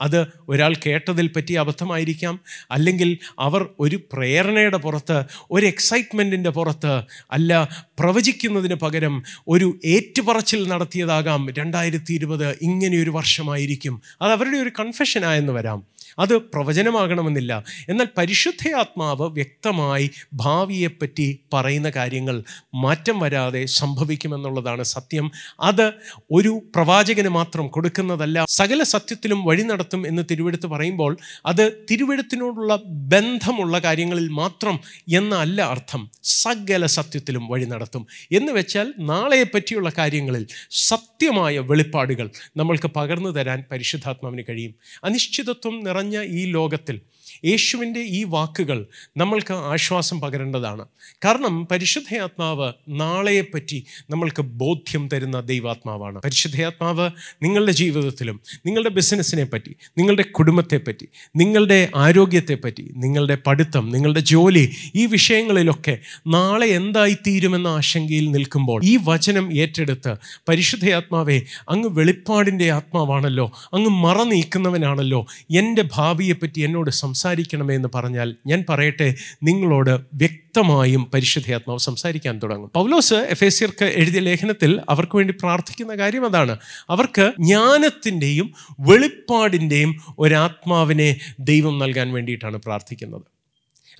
അത് 0.00 0.26
ഒരാൾ 0.48 0.74
കേട്ടതിൽ 0.86 1.26
പറ്റിയ 1.26 1.58
അബദ്ധമായിരിക്കാം. 1.58 2.40
അല്ലെങ്കിൽ 2.70 3.18
അവർ 3.38 3.68
ഒരു 3.80 4.00
പ്രേരണയുടെ 4.12 4.76
പുറത്ത് 4.76 5.24
ഒരു 5.50 5.66
എക്സൈറ്റ്മെന്റിന്റെ 5.66 6.50
പുറത്ത് 6.50 7.02
അല്ല 7.30 7.68
പ്രവചിക്കുന്നതിന് 7.98 8.74
പകരം 8.74 9.22
ഒരു 9.48 9.80
ഏറ്റുപറച്ചിൽ 9.84 10.68
നടത്തിയതാകാം 10.68 11.50
രണ്ടായിരത്തി 11.50 12.12
ഇരുപത് 12.12 12.58
ഇങ്ങനെയൊരു 12.62 13.10
വർഷമായിരിക്കും. 13.10 14.02
അത് 14.22 14.32
അവരുടെ 14.32 14.56
ഒരു 14.56 14.70
കൺഫെഷനായെന്ന് 14.80 15.52
വരാം. 15.52 15.82
അത് 16.18 16.36
പ്രവചനമാകണമെന്നില്ല. 16.36 17.64
എന്നാൽ 17.88 18.06
പരിശുദ്ധയാത്മാവ് 18.16 19.22
വ്യക്തമായി 19.22 20.10
ഭാവിയെപ്പറ്റി 20.34 21.38
പറയുന്ന 21.52 21.90
കാര്യങ്ങൾ 21.90 22.44
മാറ്റം 22.74 23.20
വരാതെ 23.20 23.64
സംഭവിക്കുമെന്നുള്ളതാണ് 23.66 24.82
സത്യം. 24.82 25.30
അത് 25.60 25.92
ഒരു 26.30 26.62
പ്രവാചകന് 26.74 27.28
മാത്രം 27.28 27.68
കൊടുക്കുന്നതല്ല 27.68 28.46
സകല 28.48 28.82
സത്യത്തിലും 28.82 29.44
വഴി 29.44 29.62
നടത്തും 29.62 30.06
എന്ന് 30.06 30.22
തിരുവെടുത്ത് 30.30 30.66
പറയുമ്പോൾ 30.66 31.16
അത് 31.46 31.86
തിരുവെടുത്തിനോടുള്ള 31.90 32.78
ബന്ധമുള്ള 32.86 33.78
കാര്യങ്ങളിൽ 33.78 34.28
മാത്രം 34.28 34.80
എന്നല്ല 35.14 35.62
അർത്ഥം. 35.62 36.10
സകല 36.22 36.86
സത്യത്തിലും 36.86 37.48
വഴി 37.48 37.64
നടത്തും. 37.64 38.06
എന്ന് 38.32 38.52
വെച്ചാൽ 38.52 38.94
നാളെയെ 38.98 39.42
പറ്റിയുള്ള 39.42 39.92
കാര്യങ്ങളിൽ 39.98 40.46
സത്യമായ 40.70 41.58
വെളിപ്പാടുകൾ 41.58 42.30
നമ്മൾക്ക് 42.56 42.90
പകർന്നു 42.96 43.30
തരാൻ 43.30 43.64
പരിശുദ്ധാത്മാവിന് 43.70 44.42
കഴിയും. 44.48 44.74
അനിശ്ചിതത്വം 45.04 45.84
നിറഞ്ഞ 46.02 46.20
ഈ 46.38 46.42
ലോകത്തിൽ 46.46 46.96
യേശുവിന്റെ 47.44 48.00
ഈ 48.00 48.24
വാക്കുകൾ 48.24 48.86
നമ്മൾക്ക് 49.16 49.54
ആശ്വാസം 49.54 50.20
പകരേണ്ടതാണ്. 50.20 50.84
കാരണം 51.24 51.66
പരിശുദ്ധയാത്മാവ് 51.70 52.72
നാളെയെപ്പറ്റി 52.88 53.84
നമ്മൾക്ക് 54.10 54.42
ബോധ്യം 54.42 55.08
തരുന്ന 55.08 55.40
ദൈവാത്മാവാണ്. 55.40 56.18
പരിശുദ്ധയാത്മാവ് 56.20 57.10
നിങ്ങളുടെ 57.42 57.72
ജീവിതത്തിലും 57.72 58.40
നിങ്ങളുടെ 58.66 58.88
ബിസിനസ്സിനെ 58.88 59.44
പറ്റി 59.44 59.76
നിങ്ങളുടെ 59.98 60.22
കുടുംബത്തെപ്പറ്റി 60.22 61.06
നിങ്ങളുടെ 61.36 61.88
ആരോഗ്യത്തെപ്പറ്റി 61.96 62.90
നിങ്ങളുടെ 62.96 63.34
പഠിത്തം 63.46 63.90
നിങ്ങളുടെ 63.90 64.20
ജോലി 64.20 64.70
ഈ 64.94 65.06
വിഷയങ്ങളിലൊക്കെ 65.06 65.98
നാളെ 66.26 66.66
എന്തായിത്തീരുമെന്ന 66.66 67.66
ആശങ്കയിൽ 67.66 68.30
നിൽക്കുമ്പോൾ 68.30 68.84
ഈ 68.84 68.98
വചനം 69.04 69.56
ഏറ്റെടുത്ത് 69.56 70.12
പരിശുദ്ധയാത്മാവെ 70.48 71.38
അങ്ങ് 71.68 71.88
വെളിപ്പാടിന്റെ 71.88 72.70
ആത്മാവാണല്ലോ 72.70 73.52
അങ്ങ് 73.72 73.90
മറ 73.90 74.22
നീക്കുന്നവനാണല്ലോ 74.22 75.26
എന്റെ 75.50 75.82
ഭാവിയെപ്പറ്റി 75.96 76.60
എന്നോട് 76.60 76.90
സംസാരിക്കണമേ 76.90 77.31
എന്ന് 77.72 77.88
പറഞ്ഞാൽ 77.94 78.36
ഞാൻ 78.46 78.64
പറയട്ടെ 78.68 79.14
നിങ്ങളോട് 79.42 80.00
വ്യക്തമായും 80.14 81.10
പരിശുദ്ധയാത്മാവ് 81.14 81.78
സംസാരിക്കാൻ 81.78 82.40
തുടങ്ങും. 82.42 82.70
പൗലോസ് 82.74 83.14
എഫ് 83.14 83.44
എസിയർക്ക് 83.44 83.62
സിയർക്ക് 83.62 83.84
എഴുതിയ 83.84 84.20
ലേഖനത്തിൽ 84.20 84.80
അവർക്ക് 84.88 85.16
വേണ്ടി 85.16 85.34
പ്രാർത്ഥിക്കുന്ന 85.42 85.94
കാര്യം 85.94 86.24
അതാണ്. 86.24 86.56
അവർക്ക് 86.90 87.32
ജ്ഞാനത്തിന്റെയും 87.40 88.52
വെളിപ്പാടിന്റെയും 88.80 90.00
ഒരാത്മാവിനെ 90.18 91.16
ദൈവം 91.40 91.78
നൽകാൻ 91.78 92.12
വേണ്ടിയിട്ടാണ് 92.12 92.56
പ്രാർത്ഥിക്കുന്നത്. 92.56 93.22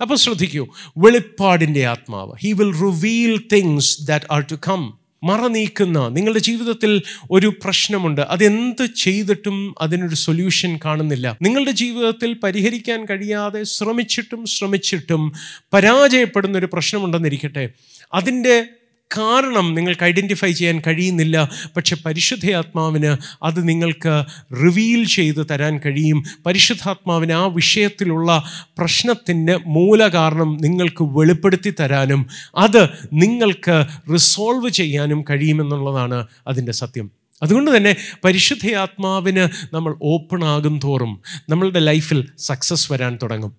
അപ്പോൾ 0.01 0.15
ശ്രദ്ധിക്കൂ 0.15 0.67
വെളിപ്പാടിന്റെ 0.97 1.85
ആത്മാവ്. 1.85 2.31
He 2.41 2.53
will 2.53 2.73
reveal 2.73 3.43
things 3.53 4.03
that 4.03 4.25
are 4.31 4.45
to 4.51 4.55
come 4.67 5.02
മറ 5.23 5.47
നീക്കുന്ന 5.47 6.07
നിങ്ങളുടെ 6.07 6.39
ജീവിതത്തിൽ 6.39 7.01
ഒരു 7.31 7.47
പ്രശ്നമുണ്ട് 7.63 8.21
അതെന്ത് 8.21 8.85
ചെയ്തിട്ടും 8.95 9.75
അതിനൊരു 9.81 10.15
സൊല്യൂഷൻ 10.15 10.79
കാണുന്നില്ല. 10.85 11.37
നിങ്ങളുടെ 11.41 11.71
ജീവിതത്തിൽ 11.71 12.33
പരിഹരിക്കാൻ 12.33 13.05
കഴിയാതെ 13.05 13.63
ശ്രമിച്ചിട്ടും 13.63 14.45
ശ്രമിച്ചിട്ടും 14.45 15.33
പരാജയപ്പെടുന്ന 15.73 16.57
ഒരു 16.57 16.69
പ്രശ്നമുണ്ടെന്നിരിക്കട്ടെ. 16.73 17.69
അതിന്റെ 18.13 18.65
കാരണം 19.17 19.73
നിങ്ങൾക്ക് 19.73 20.03
ഐഡന്റിഫൈ 20.03 20.51
ചെയ്യാൻ 20.51 20.81
കഴിയുന്നില്ല. 20.87 21.49
പക്ഷെ 21.75 21.97
പരിശുദ്ധയാത്മാവിന് 22.05 23.17
അത് 23.43 23.67
നിങ്ങൾക്ക് 23.69 24.23
റിവീൽ 24.53 25.05
ചെയ്ത് 25.05 25.47
തരാൻ 25.51 25.79
കഴിയും. 25.85 26.23
പരിശുദ്ധാത്മാവിന് 26.45 27.31
ആ 27.31 27.45
വിഷയത്തിലുള്ള 27.45 28.43
പ്രശ്നത്തിന്റെ 28.77 29.59
മൂലകാരണം 29.65 30.57
നിങ്ങൾക്ക് 30.61 31.03
വെളിപ്പെടുത്തി 31.03 31.73
തരാനും 31.79 32.27
അത് 32.57 32.89
നിങ്ങൾക്ക് 33.13 33.85
റിസോൾവ് 34.13 34.69
ചെയ്യാനും 34.69 35.25
കഴിയുമെന്നുള്ളതാണ് 35.29 36.27
അതിന്റെ 36.47 36.71
സത്യം. 36.71 37.11
അതുകൊണ്ട് 37.43 37.77
തന്നെ 37.77 37.95
പരിശുദ്ധയാത്മാവിന് 38.23 39.75
നമ്മൾ 39.75 39.95
ഓപ്പൺ 40.03 40.43
ആകും 40.43 40.79
തോറും 40.83 41.21
നമ്മളുടെ 41.49 41.79
ലൈഫിൽ 41.79 42.27
സക്സസ് 42.39 42.91
വരാൻ 42.91 43.19
തുടങ്ങും. 43.23 43.55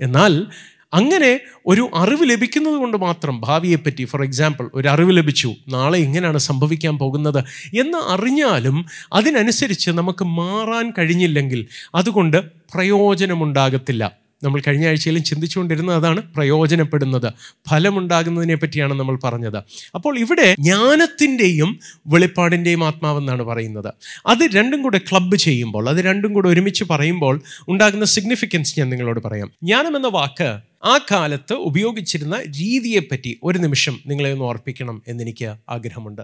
എന്നാൽ 0.00 0.46
അങ്ങനെ 0.94 1.40
ഒരു 1.66 1.90
അറിവ് 1.94 2.30
ലഭിക്കുന്നത് 2.30 2.74
കൊണ്ട് 2.74 2.96
മാത്രം 2.96 3.40
ഭാവിയെപ്പറ്റി 3.40 4.04
ഫോർ 4.04 4.22
എക്സാമ്പിൾ 4.22 4.70
ഒരു 4.74 4.88
അറിവ് 4.88 5.16
ലഭിച്ചു 5.16 5.54
നാളെ 5.68 5.98
ഇങ്ങനെയാണ് 5.98 6.38
സംഭവിക്കാൻ 6.38 6.98
പോകുന്നത് 6.98 7.44
എന്ന് 7.78 7.98
അറിഞ്ഞാലും 7.98 8.86
അതിനനുസരിച്ച് 9.12 9.90
നമുക്ക് 9.90 10.24
മാറാൻ 10.24 10.92
കഴിഞ്ഞില്ലെങ്കിൽ 10.98 11.66
അതുകൊണ്ട് 11.94 12.36
പ്രയോജനമുണ്ടാകത്തില്ല. 12.74 14.26
നമ്മൾ 14.44 14.62
കഴിഞ്ഞ 14.68 14.88
ആഴ്ചയിലും 14.88 15.22
ചിന്തിച്ചുകൊണ്ടിരുന്നത് 15.24 15.96
അതാണ് 15.96 16.22
പ്രയോജനപ്പെടുന്നത് 16.22 17.32
ഫലമുണ്ടാകുന്നതിനെ 17.68 18.54
പറ്റിയാണ് 18.54 18.94
നമ്മൾ 18.94 19.18
പറഞ്ഞത്. 19.24 19.56
അപ്പോൾ 19.94 20.18
ഇവിടെ 20.18 20.54
ജ്ഞാനത്തിന്റെയും 20.58 21.78
വെളിപ്പാടിന്റെയും 22.06 22.84
ആത്മാവെന്നാണ് 22.84 23.42
പറയുന്നത്. 23.42 23.94
അത് 24.26 24.38
രണ്ടും 24.54 24.82
കൂടെ 24.82 24.98
ക്ലബ്ബ് 24.98 25.36
ചെയ്യുമ്പോൾ 25.36 25.88
അത് 25.88 25.96
രണ്ടും 25.96 26.32
കൂടെ 26.32 26.48
ഒരുമിച്ച് 26.48 26.84
പറയുമ്പോൾ 26.90 27.40
ഉണ്ടാകുന്ന 27.68 28.04
സിഗ്നിഫിക്കൻസ് 28.04 28.78
ഞാൻ 28.78 28.90
നിങ്ങളോട് 28.90 29.20
പറയാം. 29.20 29.52
ജ്ഞാനം 29.62 29.96
എന്ന 29.96 30.08
വാക്ക് 30.08 30.58
ആ 30.86 30.98
കാലത്ത് 31.10 31.52
ഉപയോഗിച്ചിരുന്ന 31.52 32.42
രീതിയെപ്പറ്റി 32.42 33.40
ഒരു 33.42 33.58
നിമിഷം 33.58 34.00
നിങ്ങളെ 34.06 34.32
ഒന്ന് 34.32 34.44
ഓർപ്പിക്കണം 34.44 35.02
എന്നെനിക്ക് 35.08 35.54
ആഗ്രഹമുണ്ട്. 35.68 36.22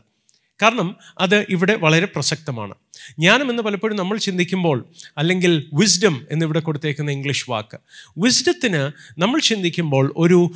കാരണം 0.63 0.97
അത് 1.19 1.47
ഇവിടെ 1.49 1.75
വളരെ 1.75 2.07
പ്രസക്തമാണ്. 2.07 2.75
ജ്ഞാനം 3.19 3.51
എന്ന് 3.51 3.63
പലപ്പോഴും 3.63 3.97
നമ്മൾ 3.97 4.19
ചിന്തിക്കുമ്പോൾ 4.19 4.89
അല്ലെങ്കിൽ 5.19 5.71
വിസ്ഡം 5.75 6.27
എന്നിവിടെ 6.31 6.61
കൊടുത്തേക്കുന്ന 6.61 7.11
ഇംഗ്ലീഷ് 7.11 7.51
വാക്ക് 7.51 7.79
വിസ്ഡത്തിന് 8.19 8.93
നമ്മൾ 9.21 9.41
ചിന്തിക്കുമ്പോൾ 9.41 10.15
ഒരു 10.17 10.51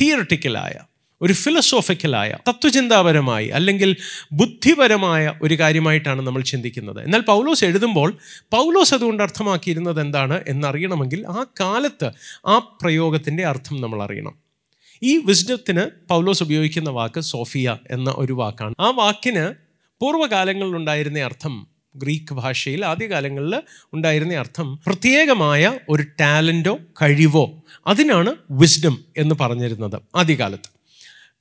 തിയറട്ടിക്കലായ 0.00 0.74
ഒരു 1.22 1.32
ഫിലസോഫിക്കലായ 1.32 2.36
തത്വചിന്താപരമായി 2.48 3.48
അല്ലെങ്കിൽ 3.48 3.96
ബുദ്ധിപരമായ 4.32 5.34
ഒരു 5.42 5.54
കാര്യമായിട്ടാണ് 5.54 6.26
നമ്മൾ 6.26 6.42
ചിന്തിക്കുന്നത്. 6.42 7.04
എന്നാൽ 7.04 7.20
പൗലോസ് 7.20 7.64
എഴുതുമ്പോൾ 7.64 8.18
പൗലോസ് 8.50 8.94
അതുകൊണ്ട് 8.94 9.22
അർത്ഥമാക്കിയിരുന്നത് 9.22 10.00
എന്താണ് 10.00 10.44
എന്നറിയണമെങ്കിൽ 10.48 11.26
ആ 11.26 11.46
കാലത്ത് 11.60 12.12
ആ 12.46 12.78
പ്രയോഗത്തിന്റെ 12.82 13.44
അർത്ഥം 13.44 13.80
നമ്മൾ 13.80 14.02
അറിയണം. 14.02 14.34
ഈ 15.02 15.22
വിസ്ഡത്തിന് 15.26 15.90
പൗലോസ് 16.08 16.42
ഉപയോഗിക്കുന്ന 16.42 16.90
വാക്ക് 16.90 17.20
സോഫിയ 17.20 17.76
എന്ന 17.90 18.14
ഒരു 18.16 18.32
വാക്കാണ്. 18.32 18.74
ആ 18.80 18.90
വാക്കിന് 18.90 19.54
പൂർവകാലങ്ങളിൽ 20.00 20.76
ഉണ്ടായിരുന്ന 20.76 21.18
അർത്ഥം 21.18 21.66
ഗ്രീക്ക് 21.96 22.34
ഭാഷയിൽ 22.34 22.84
ആദ്യകാലങ്ങളിൽ 22.84 23.62
ഉണ്ടായിരുന്ന 23.92 24.34
അർത്ഥം 24.34 24.78
പ്രത്യേകമായ 24.86 25.78
ഒരു 25.88 26.02
ടാലന്റോ 26.20 26.78
കഴിവോ 27.02 27.62
അതിനാണ് 27.86 28.34
വിസ്ഡം 28.50 29.04
എന്ന് 29.16 29.34
പറഞ്ഞിരുന്നത് 29.40 30.02
ആദ്യകാലത്ത്. 30.16 30.75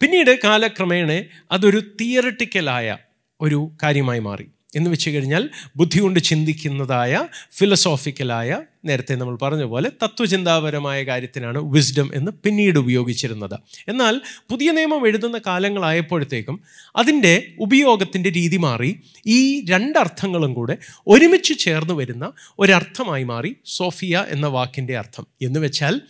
പിന്നീട് 0.01 0.39
കാലക്രമേണ 0.43 1.23
അതൊരു 1.51 1.79
തിയറിറ്റിക്കലായ 2.01 2.97
ഒരു 3.41 3.71
കാര്യമായി 3.83 4.19
മാറി. 4.19 4.45
എന്ന് 4.75 4.89
വെച്ച് 4.89 5.09
കഴിഞ്ഞാൽ 5.09 5.49
ബുദ്ധി 5.75 5.99
കൊണ്ട് 5.99 6.19
ചിന്തിക്കുന്നതായ 6.19 7.27
ഫിലസോഫിക്കലായ 7.57 8.61
നേരത്തെ 8.85 9.15
നമ്മൾ 9.15 9.37
പറഞ്ഞ 9.37 9.63
പോലെ 9.63 9.89
തത്വചിന്താപരമായ 9.89 11.03
കാര്യത്തിനാണ് 11.03 11.57
വിസ്ഡം 11.57 12.11
എന്ന് 12.13 12.31
പിന്നീട് 12.31 12.79
ഉപയോഗിച്ചിരുന്നത്. 12.79 13.59
എന്നാൽ 13.87 14.21
പുതിയ 14.51 14.71
നിയമം 14.71 15.07
എഴുതുന്ന 15.07 15.37
കാലങ്ങളായപ്പോഴത്തേക്കും 15.47 16.59
അതിന്റെ 16.95 17.47
ഉപയോഗത്തിന്റെ 17.59 18.29
രീതി 18.29 18.57
മാറി 18.57 19.01
ഈ 19.25 19.65
രണ്ടർത്ഥങ്ങളും 19.65 20.53
കൂടെ 20.53 20.77
ഒരുമിച്ച് 21.07 21.53
ചേർന്ന് 21.59 21.93
വരുന്ന 21.93 22.33
ഒരർത്ഥമായി 22.59 23.23
മാറി 23.23 23.55
സോഫിയ 23.65 24.25
എന്ന 24.29 24.47
വാക്കിന്റെ 24.47 24.97
അർത്ഥം. 24.97 25.27
എന്ന് 25.41 25.59
വെച്ചാൽ 25.59 26.01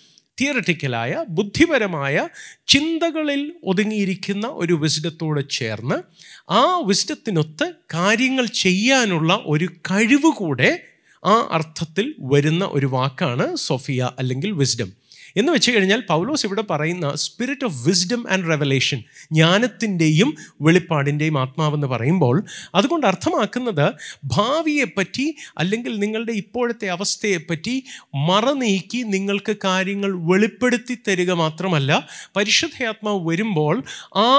തിയറട്ടിക്കലായ 0.42 1.26
ബുദ്ധിപരമായ 1.30 2.28
ചിന്തകളിൽ 2.68 3.42
ഒതുങ്ങിയിരിക്കുന്ന 3.64 4.48
ഒരു 4.48 4.74
വിസ്ഡത്തോട് 4.74 5.50
ചേർന്ന് 5.50 5.98
ആ 6.52 6.82
വിസ്ഡത്തിനൊത്ത് 6.86 7.74
കാര്യങ്ങൾ 7.94 8.46
ചെയ്യാനുള്ള 8.46 9.44
ഒരു 9.46 9.66
കഴിവ് 9.66 10.32
കൂടെ 10.36 10.72
ആ 11.24 11.48
അർത്ഥത്തിൽ 11.52 12.16
വരുന്ന 12.20 12.66
ഒരു 12.66 12.86
വാക്കാണ് 12.86 13.56
സൊഫിയ 13.56 14.12
അല്ലെങ്കിൽ 14.20 14.52
വിസ്ഡം. 14.52 14.90
എന്ന് 15.36 15.52
വെച്ച് 15.52 15.72
കഴിഞ്ഞാൽ 15.72 16.02
പൗലോസ് 16.10 16.46
ഇവിടെ 16.46 16.64
പറയുന്ന 16.70 17.16
spirit 17.16 17.66
of 17.66 17.78
wisdom 17.88 18.22
and 18.32 18.50
revelation 18.50 19.00
ജ്ഞാനത്തിന്റെയും 19.32 20.30
വെളിപ്പാടിന്റെയും 20.62 21.38
ആത്മാവെന്ന് 21.38 21.88
പറയുമ്പോൾ 21.88 22.36
അതുകൊണ്ട് 22.76 23.08
അർത്ഥമാക്കുന്നത് 23.08 23.86
ഭാവിയെപ്പറ്റി 24.36 25.26
അല്ലെങ്കിൽ 25.60 26.00
നിങ്ങളുടെ 26.00 26.32
ഇപ്പോഴത്തെ 26.34 26.90
അവസ്ഥയെപ്പറ്റി 26.90 27.76
മറനീക്കി 28.28 29.02
നിങ്ങൾക്ക് 29.08 29.56
കാര്യങ്ങൾ 29.66 30.14
വെളിപ്പെടുത്തി 30.26 30.98
തരിക 31.08 31.32
മാത്രമല്ല 31.36 31.92
പരിശുദ്ധയാത്മാവ് 32.36 33.22
വരുമ്പോൾ 33.30 33.76
ആ 34.18 34.30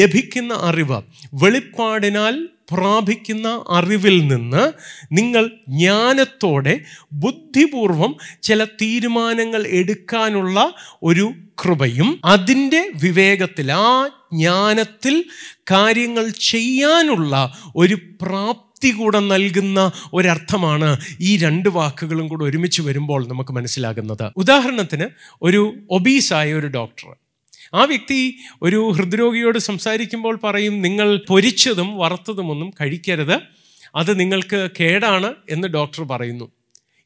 ലഭിക്കുന്ന 0.00 0.54
അറിവ് 0.62 0.98
വെളിപ്പാടിനാൽ 1.34 2.34
പ്രാപിക്കുന്ന 2.72 3.64
അറിവിൽ 3.70 4.26
നിന്ന് 4.26 4.72
നിങ്ങൾ 5.12 5.50
ജ്ഞാനത്തോടെ 5.68 6.80
ബുദ്ധിപൂർവം 7.12 8.16
ചില 8.42 8.64
തീരുമാനങ്ങൾ 8.64 9.66
എടുക്കാനുള്ള 9.66 10.74
ഒരു 11.02 11.32
കൃപയും 11.64 12.20
അതിന്റെ 12.24 12.90
വിവേകത്തിൽ 13.02 13.72
ആ 13.72 14.08
ജ്ഞാനത്തിൽ 14.32 15.24
കാര്യങ്ങൾ 15.70 16.28
ചെയ്യാനുള്ള 16.28 17.56
ഒരു 17.76 17.94
പ്രാപ്തി 17.94 18.90
കൂടെ 18.90 19.18
നൽകുന്ന 19.18 19.92
ഒരർത്ഥമാണ് 20.14 20.96
ഈ 21.20 21.36
രണ്ട് 21.36 21.68
വാക്കുകളും 21.68 22.28
കൂടെ 22.28 22.44
ഒരുമിച്ച് 22.44 22.82
വരുമ്പോൾ 22.82 23.28
നമുക്ക് 23.28 23.52
മനസ്സിലാകുന്നത്. 23.52 24.32
ഉദാഹരണത്തിന് 24.36 25.06
ഒരു 25.42 25.74
ഒബീസായ 25.90 26.52
ഒരു 26.52 26.66
ഡോക്ടർ. 26.66 27.21
ആ 27.74 27.84
വ്യക്തി 27.84 28.36
ഒരു 28.62 28.92
ഹൃദ്രോഗിയോട് 28.96 29.58
സംസാരിക്കുമ്പോൾ 29.58 30.38
പറയും 30.44 30.82
നിങ്ങൾ 30.82 31.20
പൊരിച്ചതും 31.28 31.98
വറുത്തതുമൊന്നും 31.98 32.70
കഴിക്കരുത്. 32.80 33.40
അത് 33.96 34.20
നിങ്ങൾക്ക് 34.20 34.68
കേടാണ് 34.80 35.34
എന്ന് 35.50 35.68
ഡോക്ടർ 35.68 36.04
പറയുന്നു. 36.04 36.52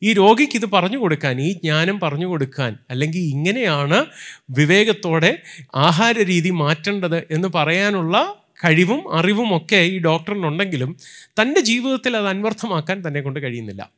ഈ 0.02 0.12
രോഗിക്ക് 0.12 0.56
ഇത് 0.56 0.66
പറഞ്ഞു 0.66 0.98
കൊടുക്കാൻ 0.98 1.40
ഈ 1.40 1.52
ജ്ഞാനം 1.52 2.00
പറഞ്ഞു 2.00 2.26
കൊടുക്കാൻ 2.26 2.78
അല്ലെങ്കിൽ 2.90 3.18
ഇങ്ങനെയാണ് 3.18 4.04
വിവേകത്തോടെ 4.50 5.42
ആഹാര 5.74 6.22
രീതി 6.22 6.50
മാറ്റേണ്ടത് 6.50 7.26
എന്ന് 7.30 7.48
പറയാനുള്ള 7.48 8.34
കഴിവും 8.64 9.16
അറിവും 9.16 9.56
ഒക്കെ 9.56 9.76
ഈ 9.76 9.98
ഡോക്ടറിനുണ്ടെങ്കിലും 9.98 10.96
തന്റെ 11.40 11.60
ജീവിതത്തിൽ 11.60 12.16
അത് 12.16 12.26
അന്വർത്ഥമാക്കാൻ 12.26 13.08
തന്നെ 13.08 13.20
കൊണ്ട് 13.20 13.40
കഴിയുന്നില്ല. 13.40 13.90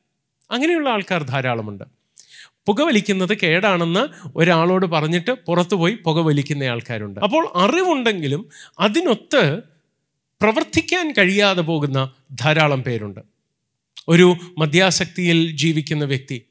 അങ്ങനെയുള്ള 0.50 0.88
ആൾക്കാർ 0.88 1.22
ധാരാളമുണ്ട്. 1.22 1.97
പുകവലിക്കുന്നത് 2.68 3.38
കേടാണെന്ന് 3.42 4.28
ഒരാളോട് 4.36 4.86
പറഞ്ഞിട്ട് 4.86 5.30
പുറത്തുപോയി 5.30 5.98
പുകവലിക്കുന്ന 6.04 6.64
ആൾക്കാരുണ്ട്. 6.64 7.20
അപ്പോൾ 7.20 7.52
അറിവുണ്ടെങ്കിലും 7.54 8.48
അതിനൊത്ത് 8.80 9.60
പ്രവർത്തിക്കാൻ 10.42 11.14
കഴിയാതെ 11.18 11.62
പോകുന്ന 11.62 12.10
ധാരാളം 12.40 12.82
പേരുണ്ട്. 12.82 13.20
ഒരു 14.08 14.36
മദ്യാസക്തിയിൽ 14.58 15.56
ജീവിക്കുന്ന 15.56 16.04
വ്യക്തി 16.04 16.42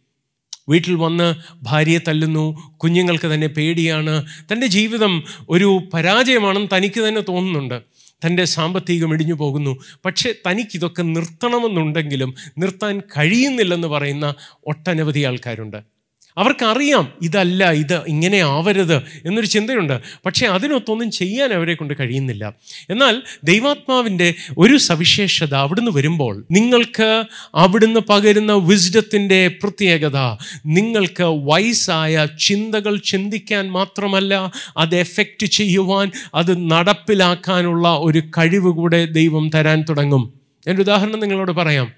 വീട്ടിൽ 0.69 0.95
വന്ന് 0.95 1.35
ഭാര്യയെ 1.63 1.99
തല്ലുന്നു 2.07 2.77
കുഞ്ഞുങ്ങൾക്ക് 2.77 3.27
തന്നെ 3.27 3.47
പേടിയാണ് 3.47 4.25
തന്റെ 4.51 4.67
ജീവിതം 4.67 5.23
ഒരു 5.49 5.89
പരാജയമാണെന്ന് 5.93 6.67
തനിക്ക് 6.77 7.01
തന്നെ 7.01 7.21
തോന്നുന്നുണ്ട്. 7.21 7.81
തന്റെ 8.25 8.45
സാമ്പത്തികം 8.45 9.13
ഇടിഞ്ഞു 9.13 9.33
പോകുന്നു. 9.33 9.77
പക്ഷേ 10.05 10.33
തനിക്കിതൊക്കെ 10.47 11.01
നിർത്തണമെന്നുണ്ടെങ്കിലും 11.01 12.33
നിർത്താൻ 12.57 13.01
കഴിയുന്നില്ലെന്ന് 13.17 13.87
പറയുന്ന 13.87 14.35
ഒട്ടനവധി 14.67 15.19
ആൾക്കാരുണ്ട്. 15.19 15.96
അവർക്കറിയാം 16.37 17.13
ഇതല്ല 17.21 17.71
ഇത് 17.71 17.93
ഇങ്ങനെ 18.07 18.39
ആവരുത് 18.39 18.95
എന്നൊരു 18.95 19.45
ചിന്തയുണ്ട്. 19.45 20.01
പക്ഷേ 20.25 20.47
അതിനൊത്തൊന്നും 20.47 21.11
ചെയ്യാൻ 21.11 21.53
അവരെ 21.53 21.73
കൊണ്ട് 21.73 21.93
കഴിയുന്നില്ല. 21.99 22.53
എന്നാൽ 22.89 23.21
ദൈവാത്മാവിന്റെ 23.43 24.33
ഒരു 24.57 24.77
സവിശേഷത 24.77 25.55
അവിടുന്ന് 25.55 25.91
വരുമ്പോൾ 25.91 26.45
നിങ്ങൾക്ക് 26.51 27.23
അവിടുന്ന് 27.55 27.99
പകരുന്ന 27.99 28.53
വിസ്ഡത്തിന്റെ 28.53 29.47
പ്രത്യേകത 29.47 30.17
നിങ്ങൾക്ക് 30.65 31.23
വയസ്സായ 31.23 32.27
ചിന്തകൾ 32.39 32.97
ചിന്തിക്കാൻ 32.97 33.71
മാത്രമല്ല 33.71 34.51
അത് 34.77 34.95
എഫക്റ്റ് 34.95 35.45
ചെയ്യുവാൻ 35.45 36.11
അത് 36.35 36.71
നടപ്പിലാക്കാനുള്ള 36.71 37.87
ഒരു 37.87 38.19
കഴിവ് 38.19 38.69
കൂടെ 38.69 39.05
ദൈവം 39.05 39.49
തരാൻ 39.55 39.85
തുടങ്ങും. 39.89 40.33
എന്റെ 40.67 40.81
ഉദാഹരണം 40.81 41.19
നിങ്ങളോട് 41.19 41.51
പറയാം. 41.51 41.91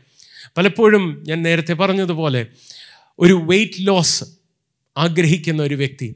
പലപ്പോഴും 0.58 1.24
ഞാൻ 1.27 1.43
നേരത്തെ 1.43 1.74
പറഞ്ഞതുപോലെ 1.74 2.46
ഒരു 3.19 3.33
വെയിറ്റ് 3.33 3.73
ലോസ് 3.79 4.23
ആഗ്രഹിക്കുന്ന 4.97 5.63
ഒരു 5.63 5.75
വ്യക്തി. 5.75 6.15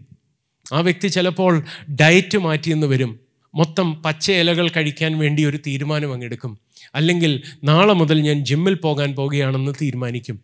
ആ 0.73 0.79
വ്യക്തി 0.79 1.07
ചിലപ്പോൾ 1.07 1.65
ഡയറ്റ് 2.01 2.37
മാറ്റിയെന്ന് 2.37 2.87
വരും. 2.87 3.19
മൊത്തം 3.55 4.01
പച്ച 4.01 4.31
ഇലകൾ 4.31 4.67
കഴിക്കാൻ 4.67 5.17
വേണ്ടി 5.17 5.45
ഒരു 5.45 5.59
തീരുമാനം 5.67 6.13
അങ്ങെടുക്കും. 6.13 6.57
അല്ലെങ്കിൽ 6.95 7.41
നാളെ 7.63 7.93
മുതൽ 7.93 8.21
ഞാൻ 8.21 8.45
ജിമ്മിൽ 8.45 8.73
പോകാൻ 8.73 9.15
പോകുകയാണെന്ന് 9.15 9.71
തീരുമാനിക്കും. 9.81 10.39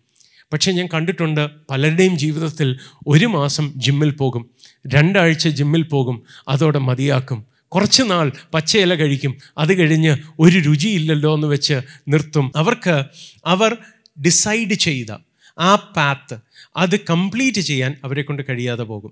പക്ഷേ 0.53 0.71
ഞാൻ 0.71 0.89
കണ്ടിട്ടുണ്ട് 0.93 1.49
പലരുടെയും 1.69 2.17
ജീവിതത്തിൽ 2.17 2.79
ഒരു 3.07 3.25
മാസം 3.25 3.73
ജിമ്മിൽ 3.75 4.09
പോകും. 4.09 4.49
രണ്ടാഴ്ച 4.87 5.47
ജിമ്മിൽ 5.47 5.81
പോകും. 5.81 6.23
അതോടെ 6.47 6.79
മതിയാക്കും. 6.79 7.45
കുറച്ച് 7.67 8.03
നാൾ 8.03 8.31
ഇല 8.77 8.93
കഴിക്കും. 8.93 9.37
അത് 9.57 9.79
കഴിഞ്ഞ് 9.79 10.17
ഒരു 10.39 10.59
രുചിയില്ലല്ലോ 10.59 11.35
എന്ന് 11.35 11.47
വെച്ച് 11.47 11.81
നിർത്തും. 12.07 12.51
അവർക്ക് 12.55 13.03
അവർ 13.45 13.77
ഡിസൈഡ് 14.25 14.73
ചെയ്ത 14.73 15.15
ആ 15.59 15.75
പാത്ത് 15.95 16.35
അത് 16.75 16.99
കംപ്ലീറ്റ് 17.09 17.61
ചെയ്യാൻ 17.61 17.95
അവരെ 18.03 18.21
കൊണ്ട് 18.21 18.43
കഴിയാതെ 18.49 18.83
പോകും. 18.83 19.11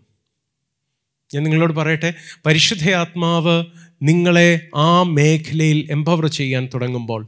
ഞാൻ 1.30 1.44
നിങ്ങളോട് 1.44 1.74
പറയട്ടെ 1.74 2.10
പരിശുദ്ധയാത്മാവ് 2.46 3.56
നിങ്ങളെ 4.02 4.50
ആ 4.76 5.04
മേഖലയിൽ 5.04 5.88
എംപവർ 5.92 6.28
ചെയ്യാൻ 6.30 6.70
തുടങ്ങുമ്പോൾ 6.74 7.22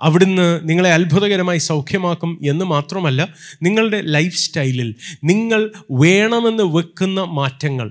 അവിടുന്ന് 0.00 0.68
നിങ്ങളെ 0.68 0.92
അത്ഭുതകരമായി 0.92 1.58
സൗഖ്യമാക്കും 1.58 2.38
എന്ന് 2.42 2.64
മാത്രമല്ല 2.64 3.20
നിങ്ങളുടെ 3.62 4.00
ലൈഫ് 4.06 4.38
സ്റ്റൈലിൽ 4.38 4.90
നിങ്ങൾ 5.24 5.62
വേണമെന്ന് 5.90 6.62
വെക്കുന്ന 6.74 7.20
മാറ്റങ്ങൾ 7.20 7.88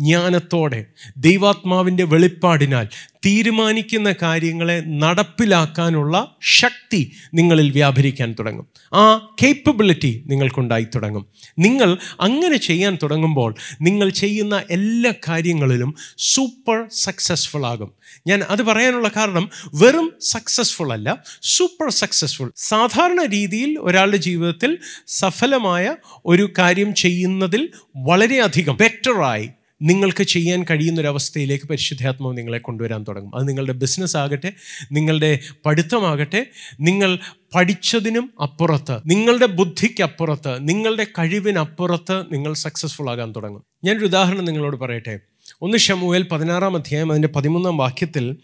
ജ്ഞാനത്തോടെ 0.00 0.86
ദൈവാത്മാവിന്റെ 1.16 2.04
വെളിപ്പാടിനാൽ 2.04 2.88
തീരുമാനിക്കുന്ന 3.26 4.14
കാര്യങ്ങളെ 4.22 4.82
നടപ്പിലാക്കാനുള്ള 4.86 6.36
ശക്തി 6.42 7.12
നിങ്ങളിൽ 7.34 7.70
വ്യാപരിക്കാൻ 7.70 8.36
തുടങ്ങും. 8.38 8.66
ആ 8.94 9.36
കേപ്പബിലിറ്റി 9.42 10.22
നിങ്ങൾക്കുണ്ടായി 10.26 10.86
തുടങ്ങും. 10.94 11.26
നിങ്ങൾ 11.58 11.98
അങ്ങനെ 12.20 12.56
ചെയ്യാൻ 12.56 12.98
തുടങ്ങുമ്പോൾ 13.02 13.54
നിങ്ങൾ 13.80 14.08
ചെയ്യുന്ന 14.08 14.62
എല്ലാ 14.70 15.12
കാര്യങ്ങളിലും 15.28 15.94
സൂപ്പർ 16.18 16.84
സക്സസ്ഫുൾ 16.92 17.66
ആകും. 17.66 17.92
ഞാൻ 18.26 18.42
അത് 18.42 18.62
പറയാനുള്ള 18.62 19.10
കാരണം 19.16 19.50
വെറും 19.74 20.12
സക്സസ്ഫുൾ 20.20 20.92
അല്ല 20.92 21.22
സൂപ്പർ 21.42 21.90
സക്സസ്ഫുൾ 21.90 22.52
സാധാരണ 22.56 23.24
രീതിയിൽ 23.24 23.78
ഒരാളുടെ 23.78 24.16
ജീവിതത്തിൽ 24.16 24.78
സഫലമായ 25.06 25.96
ഒരു 26.26 26.52
കാര്യം 26.58 26.94
ചെയ്യുന്നതിൽ 26.94 27.68
വളരെയധികം 27.96 28.76
ബെറ്ററായി 28.76 29.48
നിങ്ങൾക്ക് 29.84 30.24
ചെയ്യാൻ 30.24 30.64
കഴിയുന്നൊരവസ്ഥയിലേക്ക് 30.70 31.64
പരിശുദ്ധാത്മാവ് 31.64 32.38
നിങ്ങളെ 32.38 32.58
കൊണ്ടുവരാൻ 32.58 33.04
തുടങ്ങും. 33.08 33.36
അത് 33.36 33.48
നിങ്ങളുടെ 33.48 33.72
ബിസിനസ് 33.72 34.16
ആകട്ടെ 34.16 34.52
നിങ്ങളുടെ 34.92 35.38
പഠിത്തമാകട്ടെ 35.66 36.46
നിങ്ങൾ 36.80 37.18
പഠിച്ചതിനും 37.54 38.30
അപ്പുറത്ത് 38.42 38.98
നിങ്ങളുടെ 39.06 39.46
ബുദ്ധിക്കപ്പുറത്ത് 39.46 40.68
നിങ്ങളുടെ 40.68 41.04
കഴിവിനപ്പുറത്ത് 41.04 42.34
നിങ്ങൾ 42.34 42.54
സക്സസ്ഫുൾ 42.54 43.10
ആകാൻ 43.10 43.32
തുടങ്ങും. 43.36 43.62
ഞാനൊരു 43.84 44.04
ഉദാഹരണം 44.04 44.44
നിങ്ങളോട് 44.44 44.76
പറയട്ടെ. 44.76 45.20
ഒന്ന് 45.62 45.78
ഷമുവേൽ 45.78 46.22
പതിനാറാം 46.22 46.76
അധ്യായം 46.76 47.10
അതിന്റെ 47.10 47.28
പതിമൂന്നാം 47.28 47.76
വാക്യത്തിൽ 47.76 48.36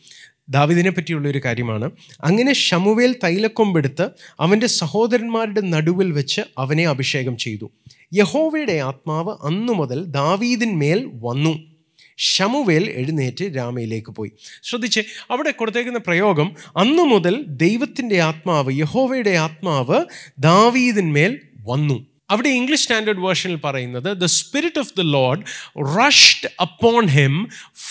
ദാവിദിനെ 0.48 0.90
പറ്റിയുള്ള 0.90 1.28
ഒരു 1.28 1.40
കാര്യമാണ്. 1.44 1.90
അങ്ങനെ 2.20 2.52
ഷമുവേൽ 2.52 3.16
തൈലക്കൊമ്പെടുത്ത് 3.24 4.08
അവന്റെ 4.40 4.66
സഹോദരന്മാരുടെ 4.66 5.60
നടുവിൽ 5.60 6.10
വെച്ച് 6.10 6.40
അവനെ 6.58 6.88
അഭിഷേകം 6.88 7.36
ചെയ്തു. 7.36 7.70
യഹോവയുടെ 8.14 8.72
ആത്മാവ് 8.72 9.36
അന്നു 9.44 9.72
മുതൽ 9.72 10.04
ദാവീദിന്മേൽ 10.04 11.10
വന്നു. 11.14 11.58
ഷമുവേൽ 12.18 12.90
എഴുന്നേറ്റ് 12.90 13.56
രാമയിലേക്ക് 13.56 14.10
പോയി. 14.10 14.32
ശ്രദ്ധിച്ച് 14.62 15.00
അവിടെ 15.30 15.50
കൊടുത്തേക്കുന്ന 15.50 15.98
പ്രയോഗം 15.98 16.54
അന്നു 16.76 17.02
മുതൽ 17.02 17.44
ദൈവത്തിന്റെ 17.48 18.20
ആത്മാവ് 18.20 18.72
യഹോവയുടെ 18.72 19.30
ആത്മാവ് 19.30 20.04
ദാവീദിന്മേൽ 20.38 21.40
വന്നു. 21.66 22.09
അവിടെ 22.30 22.48
ഇംഗ്ലീഷ് 22.48 22.82
സ്റ്റാൻഡേർഡ് 22.82 23.20
വേർഷനിൽ 23.20 23.60
പറയുന്നത് 23.64 24.08
the 24.22 24.24
spirit 24.24 24.78
of 24.78 24.92
the 24.96 25.04
Lord 25.16 25.42
rushed 25.98 26.48
upon 26.60 27.08
him 27.08 27.34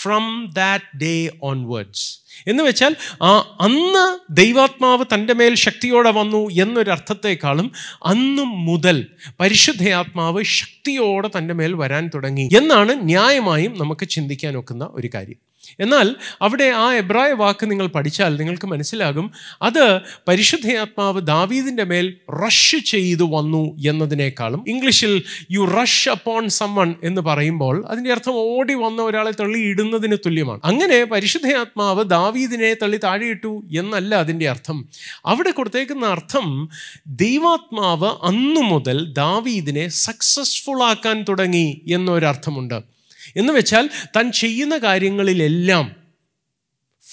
from 0.00 0.26
that 0.52 0.84
day 0.96 1.14
onwards 1.42 2.06
എന്ന് 2.46 2.62
വെച്ചാൽ 2.62 2.92
ആ 3.22 3.30
അന്ന് 3.60 4.04
ദൈവാത്മാവ് 4.30 5.04
തന്റെ 5.14 5.34
മേൽ 5.34 5.54
ശക്തിയോടെ 5.54 6.10
വന്നു 6.10 6.50
എന്നൊരർത്ഥത്തെക്കാളും 6.56 7.68
അന്നു 8.06 8.42
മുതൽ 8.68 8.98
പരിശുദ്ധയാത്മാവ് 9.40 10.42
ശക്തിയോടെ 10.42 11.30
തന്റെ 11.36 11.54
മേൽ 11.54 11.74
വരാൻ 11.74 12.10
തുടങ്ങി 12.14 12.46
എന്നാണ് 12.56 12.94
ന്യായമായും 13.02 13.74
നമുക്ക് 13.78 14.08
ചിന്തിക്കാൻ 14.08 14.56
ഒക്കുന്ന 14.56 14.84
ഒരു 14.92 15.10
കാര്യം. 15.14 15.40
എന്നാൽ 15.80 16.16
അവിടെ 16.42 16.64
ആ 16.64 16.94
എബ്രായ 16.94 17.32
വാക്ക് 17.32 17.70
നിങ്ങൾ 17.70 17.86
പഠിച്ചാൽ 17.86 18.36
നിങ്ങൾക്ക് 18.36 18.66
മനസ്സിലാകും 18.66 19.30
അത് 19.62 20.00
പരിശുദ്ധയാത്മാവ് 20.28 21.20
ദാവീദിന്റെ 21.20 21.84
മേൽ 21.84 22.16
റഷ് 22.30 22.76
ചെയ്തു 22.76 23.24
വന്നു 23.24 23.76
എന്നതിനേക്കാളും 23.86 24.64
ഇംഗ്ലീഷിൽ 24.68 25.22
യു 25.50 25.60
റഷ് 25.60 26.08
അപ്പോൺ 26.08 26.48
സമ്മൺ 26.48 26.94
എന്ന് 27.02 27.20
പറയുമ്പോൾ 27.20 27.86
അതിന്റെ 27.86 28.10
അർത്ഥം 28.10 28.32
ഓടി 28.32 28.74
വന്ന 28.74 29.02
ഒരാളെ 29.02 29.30
തള്ളി 29.30 29.58
ഇടുന്നതിന് 29.58 30.16
തുല്യമാണ്. 30.26 30.60
അങ്ങനെ 30.64 31.04
പരിശുദ്ധയാത്മാവ് 31.04 32.04
ദാവീദിനെ 32.04 32.74
തള്ളി 32.74 33.00
താഴെയിട്ടു 33.04 33.62
എന്നല്ല 33.78 34.14
അതിന്റെ 34.14 34.48
അർത്ഥം. 34.48 34.88
അവിടെ 35.26 35.50
കൊടുത്തേക്കുന്ന 35.50 36.06
അർത്ഥം 36.06 36.68
ദൈവാത്മാവ് 37.06 38.10
അന്നു 38.22 38.60
മുതൽ 38.60 39.12
ദാവീദിനെ 39.12 39.88
സക്സസ്ഫുൾ 39.88 40.82
ആക്കാൻ 40.82 41.24
തുടങ്ങി 41.28 41.80
എന്നൊരർത്ഥമുണ്ട്. 41.88 42.99
എന്ന് 43.36 43.52
വെച്ചാൽ 43.52 43.90
താൻ 44.16 44.32
ചെയ്യുന്ന 44.32 44.78
കാര്യങ്ങളിലെല്ലാം 44.78 46.00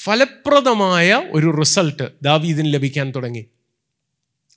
ഫലപ്രദമായ 0.04 1.24
ഒരു 1.32 1.56
റിസൾട്ട് 1.60 2.10
ദാവീദിന് 2.22 2.74
ലഭിക്കാൻ 2.74 3.12
തുടങ്ങി. 3.12 3.46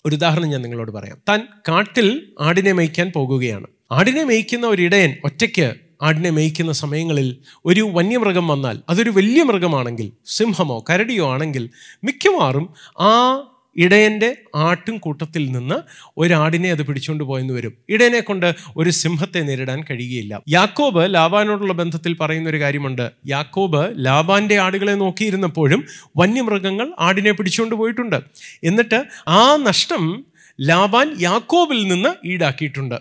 ഒരു 0.06 0.14
ഉദാഹരണം 0.14 0.48
ഞാൻ 0.48 0.62
നിങ്ങളോട് 0.62 0.90
പറയാം. 0.90 1.18
താൻ 1.28 1.46
കാട്ടിൽ 1.68 2.32
ആടിനെ 2.40 2.72
മേയ്ക്കാൻ 2.72 3.12
പോകുകയാണ്. 3.16 3.66
ആടിനെ 3.92 4.24
മേയ്ക്കുന്ന 4.24 4.66
ഒരു 4.66 4.82
ഇടയൻ 4.82 5.16
ഒറ്റയ്ക്ക് 5.24 5.74
ആടിനെ 6.02 6.30
മേയ്ക്കുന്ന 6.30 6.72
സമയങ്ങളിൽ 6.72 7.36
ഒരു 7.64 7.80
വന്യമൃഗം 7.80 8.48
വന്നാൽ 8.48 8.80
അതൊരു 8.88 9.10
വലിയ 9.10 9.42
മൃഗമാണെങ്കിൽ 9.42 10.12
സിംഹമോ 10.26 10.84
കരടിയോ 10.90 11.32
ആണെങ്കിൽ 11.32 11.70
മിക്കവാറും 12.04 12.74
ആ 13.00 13.40
ഇടയന്റെ 13.76 14.36
ആട്ടും 14.54 14.98
കൂട്ടത്തിൽ 14.98 15.52
നിന്ന് 15.52 15.74
ഒരാടിനെ 16.18 16.70
അത് 16.70 16.82
പിടിച്ചുകൊണ്ട് 16.82 17.24
പോയെന്ന് 17.24 17.54
വരും. 17.54 17.74
ഇടയനെ 17.88 18.20
കൊണ്ട് 18.20 18.54
ഒരു 18.76 18.90
സിംഹത്തെ 18.90 19.40
നേരിടാൻ 19.40 19.84
കഴിയുകയില്ല. 19.90 20.42
യാക്കോബ് 20.48 21.14
ലാബാനോടുള്ള 21.14 21.72
ബന്ധത്തിൽ 21.72 22.16
പറയുന്ന 22.16 22.48
ഒരു 22.48 22.60
കാര്യമുണ്ട്. 22.60 23.10
യാക്കോബ് 23.26 23.94
ലാബാന്റെ 23.96 24.58
ആടുകളെ 24.58 24.92
നോക്കിയിരുന്നപ്പോഴും 24.92 25.86
വന്യമൃഗങ്ങൾ 26.16 26.92
ആടിനെ 26.98 27.32
പിടിച്ചുകൊണ്ട് 27.32 27.74
പോയിട്ടുണ്ട്. 27.74 28.20
എന്നിട്ട് 28.64 29.04
ആ 29.28 29.56
നഷ്ടം 29.56 30.24
ലാബാൻ 30.60 31.16
യാക്കോബിൽ 31.20 31.88
നിന്ന് 31.88 32.26
ഈടാക്കിയിട്ടുണ്ട്. 32.26 32.94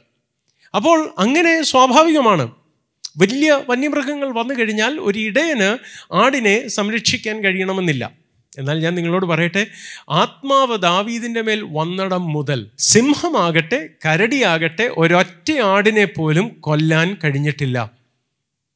അപ്പോൾ 0.76 1.10
അങ്ങനെ 1.18 1.62
സ്വാഭാവികമാണ്. 1.62 2.52
വലിയ 3.18 3.60
വന്യമൃഗങ്ങൾ 3.70 4.32
വന്നു 4.32 4.54
കഴിഞ്ഞാൽ 4.54 5.00
ഒരു 5.00 5.20
ഇടയന് 5.20 5.78
ആടിനെ 6.14 6.68
സംരക്ഷിക്കാൻ 6.68 7.44
കഴിയണമെന്നില്ല. 7.44 8.29
എന്നാൽ 8.58 8.80
ഞാൻ 8.80 8.96
നിങ്ങളോട് 8.96 9.26
പറയട്ടെ 9.26 9.68
ആത്മാവ് 10.10 10.78
ദാവീദിന്റെ 10.78 11.42
മേൽ 11.42 11.68
വന്നടം 11.72 12.34
മുതൽ 12.34 12.72
സിംഹമാകട്ടെ 12.78 13.90
കരടിയാകട്ടെ 14.06 14.92
ഒരൊറ്റ 14.98 15.52
ആടിനെ 15.52 16.06
പോലും 16.06 16.58
കൊല്ലാൻ 16.60 17.18
കഴിഞ്ഞിട്ടില്ല. 17.24 17.92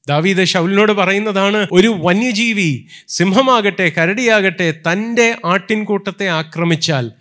ദാവീദ് 0.07 0.45
ഷൗലിനോട് 0.45 0.91
പറയുന്നതാണ് 0.91 1.67
ഒരു 1.71 1.87
വന്യജീവി 1.87 2.85
സിംഹമാകട്ടെ 3.07 3.91
കരടിയാകട്ടെ 3.97 4.81
തന്റെ 4.91 5.37
ആട്ടിൻകൂട്ടത്തെ 5.45 6.27
ആക്രമിച്ചാൽ 6.27 7.11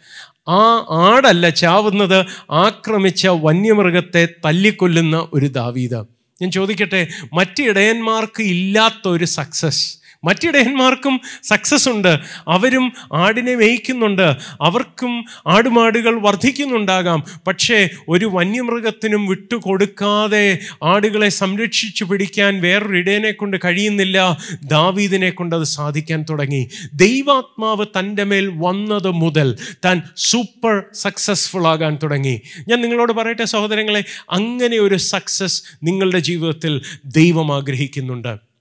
ആ 0.48 0.86
ആടല്ല 0.90 1.48
ചാവുന്നത് 1.48 2.26
ആക്രമിച്ച 2.50 3.26
വന്യമൃഗത്തെ 3.26 4.28
തല്ലിക്കൊല്ലുന്ന 4.44 5.28
ഒരു 5.32 5.46
ദാവീദ്. 5.46 6.06
ഞാൻ 6.42 6.50
ചോദിക്കട്ടെ 6.50 7.08
മറ്റ് 7.32 7.62
ഇടയന്മാർക്ക് 7.62 8.42
ഇല്ലാത്ത 8.42 9.08
ഒരു 9.08 9.24
സക്സസ് 9.24 10.01
മറ്റിടയന്മാർക്കും 10.24 11.20
സക്സസ് 11.42 11.88
ഉണ്ട്. 11.88 12.18
അവരും 12.48 12.92
ആടിനെ 13.12 13.54
മേയ്ക്കുന്നുണ്ട്. 13.54 14.36
അവർക്കും 14.60 15.24
ആടുമാടുകൾ 15.46 16.20
വർദ്ധിക്കുന്നുണ്ടാകാം 16.20 17.24
പക്ഷേ 17.46 17.88
ഒരു 18.08 18.30
വന്യമൃഗത്തിനും 18.32 19.26
വിട്ടുകൊടുക്കാതെ 19.26 20.58
ആടുകളെ 20.82 21.28
സംരക്ഷിച്ചു 21.28 22.04
പിടിക്കാൻ 22.04 22.60
വേറൊരു 22.62 22.96
ഇടയനെ 22.96 23.30
കൊണ്ട് 23.30 23.56
കഴിയുന്നില്ല. 23.64 24.38
ദാവീദിനെ 24.64 25.30
കൊണ്ട് 25.30 25.56
അത് 25.56 25.64
സാധിക്കാൻ 25.64 26.24
തുടങ്ങി. 26.30 26.70
ദൈവാത്മാവ് 26.94 27.86
തന്റെ 27.98 28.24
മേൽ 28.24 28.52
വന്നത് 28.56 29.10
മുതൽ 29.10 29.58
താൻ 29.84 30.02
സൂപ്പർ 30.16 30.82
സക്സസ്ഫുൾ 30.94 31.66
ആകാൻ 31.66 31.98
തുടങ്ങി. 32.02 32.40
ഞാൻ 32.68 32.80
നിങ്ങളോട് 32.82 33.12
പറയട്ടെ 33.12 33.44
സഹോദരങ്ങളെ 33.44 34.04
അങ്ങനെ 34.30 34.78
ഒരു 34.78 34.96
സക്സസ് 34.96 35.62
നിങ്ങളുടെ 35.82 36.18
ജീവിതത്തിൽ 36.18 36.80
ദൈവം 37.06 37.56
ആഗ്രഹിക്കുന്നുണ്ട്. 37.56 38.51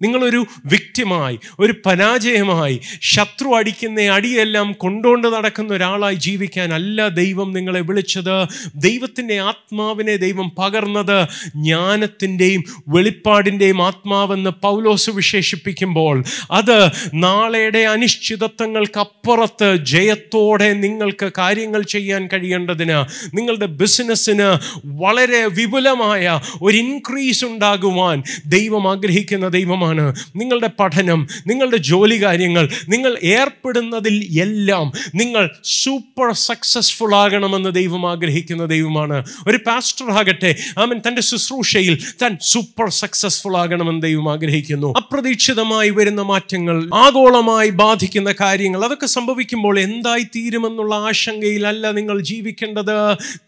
നിങ്ങളൊരു 0.00 0.40
വ്യക്തിമായി 0.66 1.38
ഒരു 1.58 1.74
പരാജയമായി 1.86 2.76
ശത്രു 3.02 3.48
അടിക്കുന്ന 3.54 4.00
അടിയെല്ലാം 4.10 4.72
കൊണ്ടുകൊണ്ട് 4.72 5.28
നടക്കുന്ന 5.28 5.74
ഒരാളായി 5.74 6.14
ജീവിക്കാനല്ല 6.16 7.08
ദൈവം 7.08 7.52
നിങ്ങളെ 7.52 7.80
വിളിച്ചത്. 7.80 8.36
ദൈവത്തിന്റെ 8.76 9.38
ആത്മാവിനെ 9.40 10.16
ദൈവം 10.16 10.52
പകർന്നത് 10.58 11.16
ജ്ഞാനത്തിന്റെയും 11.56 12.62
വെളിപ്പാടിന്റെയും 12.88 13.82
ആത്മാവെന്ന് 13.82 14.50
പൗലോസ് 14.62 15.10
വിശേഷിപ്പിക്കുമ്പോൾ 15.10 16.16
അത് 16.50 16.76
നാളെയുടെ 17.14 17.78
അനിശ്ചിതത്വങ്ങൾക്കപ്പുറത്ത് 17.84 19.76
ജയത്തോടെ 19.84 20.72
നിങ്ങൾക്ക് 20.74 21.32
കാര്യങ്ങൾ 21.38 21.82
ചെയ്യാൻ 21.88 22.28
കഴിയേണ്ടതിന് 22.32 22.98
നിങ്ങളുടെ 23.34 23.66
ബിസിനസ്സിന് 23.80 24.48
വളരെ 24.84 25.46
വിപുലമായ 25.56 26.24
ഒരു 26.62 26.76
ഇൻക്രീസ് 26.76 27.44
ഉണ്ടാകുവാൻ 27.44 28.18
ദൈവം 28.46 28.88
ആഗ്രഹിക്കുന്ന 28.90 29.48
ദൈവമാണ് 29.48 29.89
നിങ്ങളുടെ 30.36 30.70
പഠനം 30.80 31.28
നിങ്ങളുടെ 31.46 31.76
ജോലി 31.76 32.22
കാര്യങ്ങൾ 32.22 32.68
നിങ്ങൾ 32.88 33.18
ഏർപ്പെടുന്നതിൽ 33.22 34.40
എല്ലാം 34.40 34.92
നിങ്ങൾ 35.14 35.50
സൂപ്പർ 35.64 36.32
സക്സസ്ഫുൾ 36.32 37.14
ആകണമെന്ന് 37.14 37.70
ദൈവം 37.74 38.10
ആഗ്രഹിക്കുന്ന 38.10 38.64
ദൈവമാണ്. 38.64 39.24
ഒരു 39.46 39.56
പാസ്റ്റർ 39.56 40.10
ആകട്ടെ 40.10 40.56
ആമൻ 40.78 41.00
തന്റെ 41.08 41.22
ശുശ്രൂഷയിൽ 41.22 41.98
താൻ 42.22 42.38
സൂപ്പർ 42.42 42.88
സക്സസ്ഫുൾ 42.88 43.56
ആകണമെന്ന് 43.56 44.02
ദൈവം 44.02 44.32
ആഗ്രഹിക്കുന്നു. 44.32 44.94
അപ്രതീക്ഷിതമായി 44.96 45.90
വരുന്ന 45.90 46.22
മാറ്റങ്ങൾ 46.22 46.90
ആഗോളമായി 46.94 47.70
ബാധിക്കുന്ന 47.70 48.34
കാര്യങ്ങൾ 48.40 48.84
അതൊക്കെ 48.84 49.06
സംഭവിക്കുമ്പോൾ 49.06 49.78
എന്തായി 49.80 50.22
തീരുമെന്നുള്ള 50.22 50.94
ആശങ്കയിലല്ല 50.94 51.90
നിങ്ങൾ 51.90 52.20
ജീവിക്കേണ്ടത്. 52.20 52.96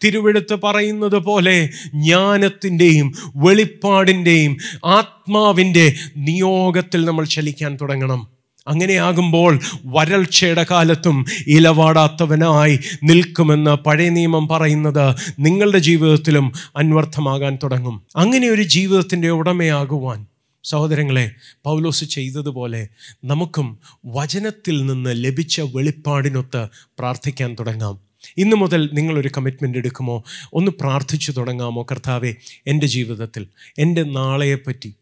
തിരുവെടുത്ത് 0.03 0.55
പറയുന്നത് 0.63 1.17
പോലെ 1.17 1.69
ജ്ഞാനത്തിന്റെയും 1.95 3.13
വെളിപ്പാടിന്റെയും 3.35 4.57
ആത്മാവിന്റെ 4.85 5.95
നിയോഗത്തിൽ 6.33 7.05
നമ്മൾ 7.05 7.25
ചലിക്കാൻ 7.25 7.77
തുടങ്ങണം. 7.81 8.27
അങ്ങനെയാകുമ്പോൾ 8.67 9.59
വരൾച്ചയുടെ 9.85 10.65
കാലത്തും 10.71 11.25
ഇലവാടാത്തവനായി 11.47 12.79
നിൽക്കുമെന്ന് 13.03 13.71
പഴയ 13.71 14.09
നിയമം 14.09 14.47
പറയുന്നത് 14.47 15.15
നിങ്ങളുടെ 15.39 15.79
ജീവിതത്തിലും 15.79 16.53
അന്വർത്ഥമാകാൻ 16.75 17.57
തുടങ്ങും. 17.63 18.01
അങ്ങനെ 18.15 18.47
ഒരു 18.47 18.61
ജീവിതത്തിന്റെ 18.61 19.29
ഉടമയാകുവാൻ 19.29 20.25
സഹോദരങ്ങളെ 20.63 21.31
പൗലോസ് 21.63 22.05
ചെയ്തതുപോലെ 22.05 22.87
നമുക്കും 23.23 23.77
വചനത്തിൽ 24.05 24.85
നിന്ന് 24.85 25.09
ലഭിച്ച 25.13 25.61
വെളിപ്പാടിനൊത്ത് 25.61 26.67
പ്രാർത്ഥിക്കാൻ 26.99 27.55
തുടങ്ങാം. 27.59 27.99
ഇന്നു 28.37 28.55
മുതൽ 28.55 28.89
നിങ്ങളൊരു 28.93 29.29
കമ്മിറ്റ്മെന്റ് 29.37 29.77
എടുക്കുമോ? 29.77 30.23
ഒന്ന് 30.53 30.71
പ്രാർത്ഥിച്ചു 30.71 31.31
തുടങ്ങാമോ 31.31 31.83
കർത്താവെ? 31.91 32.35
എന്റെ 32.67 32.87
ജീവിതത്തിൽ 32.87 33.47
എന്റെ 33.79 34.03
നാളെയെപ്പറ്റി 34.03 34.93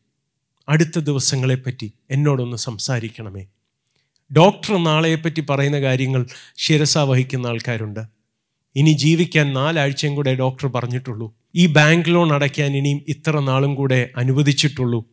അടുത്ത 0.69 0.99
ദിവസങ്ങളെപ്പറ്റി 0.99 1.93
എന്നോടൊന്ന് 2.11 2.57
സംസാരിക്കണമേ. 2.57 3.45
ഡോക്ടർ 4.37 4.83
നാളെയെപ്പറ്റി 4.83 5.43
പറയുന്ന 5.49 5.79
കാര്യങ്ങൾ 5.79 6.25
ശിരസ 6.57 6.97
വഹിക്കുന്ന 6.97 7.47
ആൾക്കാരുണ്ട്. 7.47 7.99
ഇനി 8.75 8.91
ജീവിക്കാൻ 8.91 9.53
നാലാഴ്ചയും 9.53 10.15
കൂടെ 10.15 10.35
ഡോക്ടർ 10.35 10.67
പറഞ്ഞിട്ടുള്ളൂ. 10.67 11.35
ഈ 11.55 11.65
ബാങ്ക് 11.65 12.09
ലോൺ 12.09 12.33
അടയ്ക്കാൻ 12.33 12.77
ഇനിയും 12.77 13.01
ഇത്ര 13.07 13.39
നാളും 13.39 13.75
കൂടെ 13.75 14.09
അനുവദിച്ചിട്ടുള്ളൂ. 14.17 15.05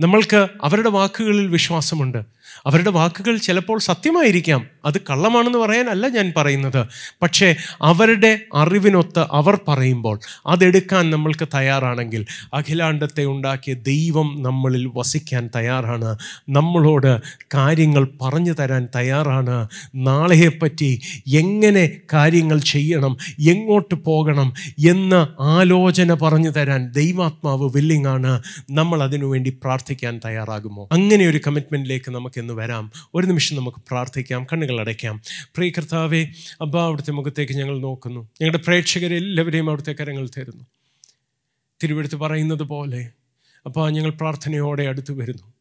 നമ്മൾക്ക് 0.00 0.48
അവരുടെ 0.62 0.88
വാക്കുകളിൽ 0.88 1.46
വിശ്വാസമുണ്ട്. 1.46 2.24
അവരുടെ 2.66 2.90
വാക്കുകൾ 2.90 3.36
ചിലപ്പോൾ 3.36 3.78
സത്യമായിരിക്കാം. 3.78 4.66
അത് 4.84 4.98
കള്ളമാണെന്ന് 4.98 5.58
പറയാനല്ല 5.58 6.08
ഞാൻ 6.08 6.32
പറയുന്നത്. 6.36 6.86
പക്ഷേ 7.22 7.54
അവരുടെ 7.82 8.40
അറിവിനൊത്ത് 8.54 9.26
അവർ 9.32 9.58
പറയുമ്പോൾ 9.68 10.18
അതെടുക്കാൻ 10.46 11.10
നമ്മൾക്ക് 11.10 11.48
തയ്യാറാണെങ്കിൽ 11.54 12.26
അഖിലാണ്ടത്തെ 12.54 13.24
ഉണ്ടാക്കിയ 13.24 13.74
ദൈവം 13.74 14.42
നമ്മളിൽ 14.42 14.90
വസിക്കാൻ 14.94 15.50
തയ്യാറാണ്. 15.56 16.18
നമ്മളോട് 16.48 17.20
കാര്യങ്ങൾ 17.54 18.08
പറഞ്ഞു 18.22 18.52
തരാൻ 18.52 18.88
തയ്യാറാണ്. 18.96 19.68
നാളെയെപ്പറ്റി 19.94 21.00
എങ്ങനെ 21.26 21.90
കാര്യങ്ങൾ 22.12 22.58
ചെയ്യണം 22.58 23.16
എങ്ങോട്ട് 23.40 23.94
പോകണം 23.94 24.52
എന്ന 24.88 25.28
ആലോചന 25.40 26.14
പറഞ്ഞു 26.14 26.50
തരാൻ 26.50 26.92
ദൈവാത്മാവ് 26.92 27.70
വില്ലിങ്ങാണ് 27.74 28.42
നമ്മൾ 28.70 29.02
അതിനുവേണ്ടി 29.02 29.50
പ്രാർത്ഥിക്കാൻ 29.50 30.20
തയ്യാറാകുമോ? 30.24 30.88
അങ്ങനെ 30.92 31.26
ഒരു 31.26 31.40
കമ്മിറ്റ്മെന്റിലേക്ക് 31.46 32.10
നമുക്ക് 32.10 32.39
ഇന്ന് 32.40 32.54
വരാം. 32.54 32.90
ഒരു 33.14 33.26
നിമിഷം 33.26 33.56
നമുക്ക് 33.56 33.78
പ്രാർത്ഥിക്കാം 33.88 34.46
കണ്ണുകൾ 34.52 34.80
അടയ്ക്കാം. 34.80 35.22
പ്രിയ 35.54 35.70
കർത്താവെ 35.70 36.26
അബ്ബ 36.60 36.78
അവിടുത്തെ 36.78 37.12
മുഖത്തേക്ക് 37.12 37.52
ഞങ്ങൾ 37.52 37.78
നോക്കുന്നു. 37.78 38.20
ഞങ്ങളുടെ 38.20 38.58
പ്രേക്ഷകരെല്ലാവരെയും 38.66 39.68
അവിടുത്തെ 39.68 39.94
കരങ്ങൾ 40.00 40.28
തരുന്നു. 40.38 40.64
തിരുവെടുത്ത് 41.82 42.16
പറയുന്നത് 42.16 42.62
പോലെ 42.62 43.10
അപ്പോൾ 43.66 43.90
ഞങ്ങൾ 43.90 44.10
പ്രാർത്ഥനയോടെ 44.10 44.82
അടുത്തു 44.82 45.12
വരുന്നു. 45.12 45.52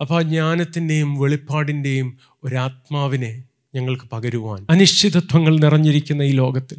അപ്പോൾ 0.00 0.22
ജ്ഞാനത്തിന്റെയും 0.22 1.20
വെളിപ്പാടിന്റെയും 1.20 2.18
ഒരാത്മാവിനെ 2.44 3.42
ഞങ്ങൾക്ക് 3.74 4.04
പകരുവാൻ. 4.12 4.66
അനിശ്ചിതത്വങ്ങൾ 4.70 5.58
നിറഞ്ഞിരിക്കുന്ന 5.58 6.22
ഈ 6.22 6.32
ലോകത്തിൽ 6.32 6.78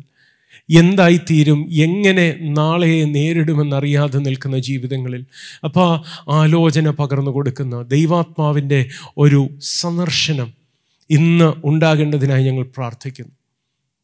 എന്തായിത്തീരും? 0.70 1.70
എങ്ങനെ 1.72 2.38
നാളെ 2.42 3.04
നേരിടുമെന്നറിയാതെ 3.04 4.18
നിൽക്കുന്ന 4.18 4.60
ജീവിതങ്ങളിൽ? 4.60 5.26
അപ്പോൾ 5.64 5.90
ആലോചന 6.30 6.90
പകർന്നു 6.90 7.32
കൊടുക്കുന്ന 7.32 7.82
ദൈവാത്മാവിന്റെ 7.82 8.90
ഒരു 9.18 9.50
സന്ദർശനം 9.62 10.54
ഇന്ന് 11.10 11.54
ഉണ്ടാകേണ്ടതിനായി 11.64 12.44
ഞങ്ങൾ 12.44 12.64
പ്രാർത്ഥിക്കുന്നു. 12.64 13.32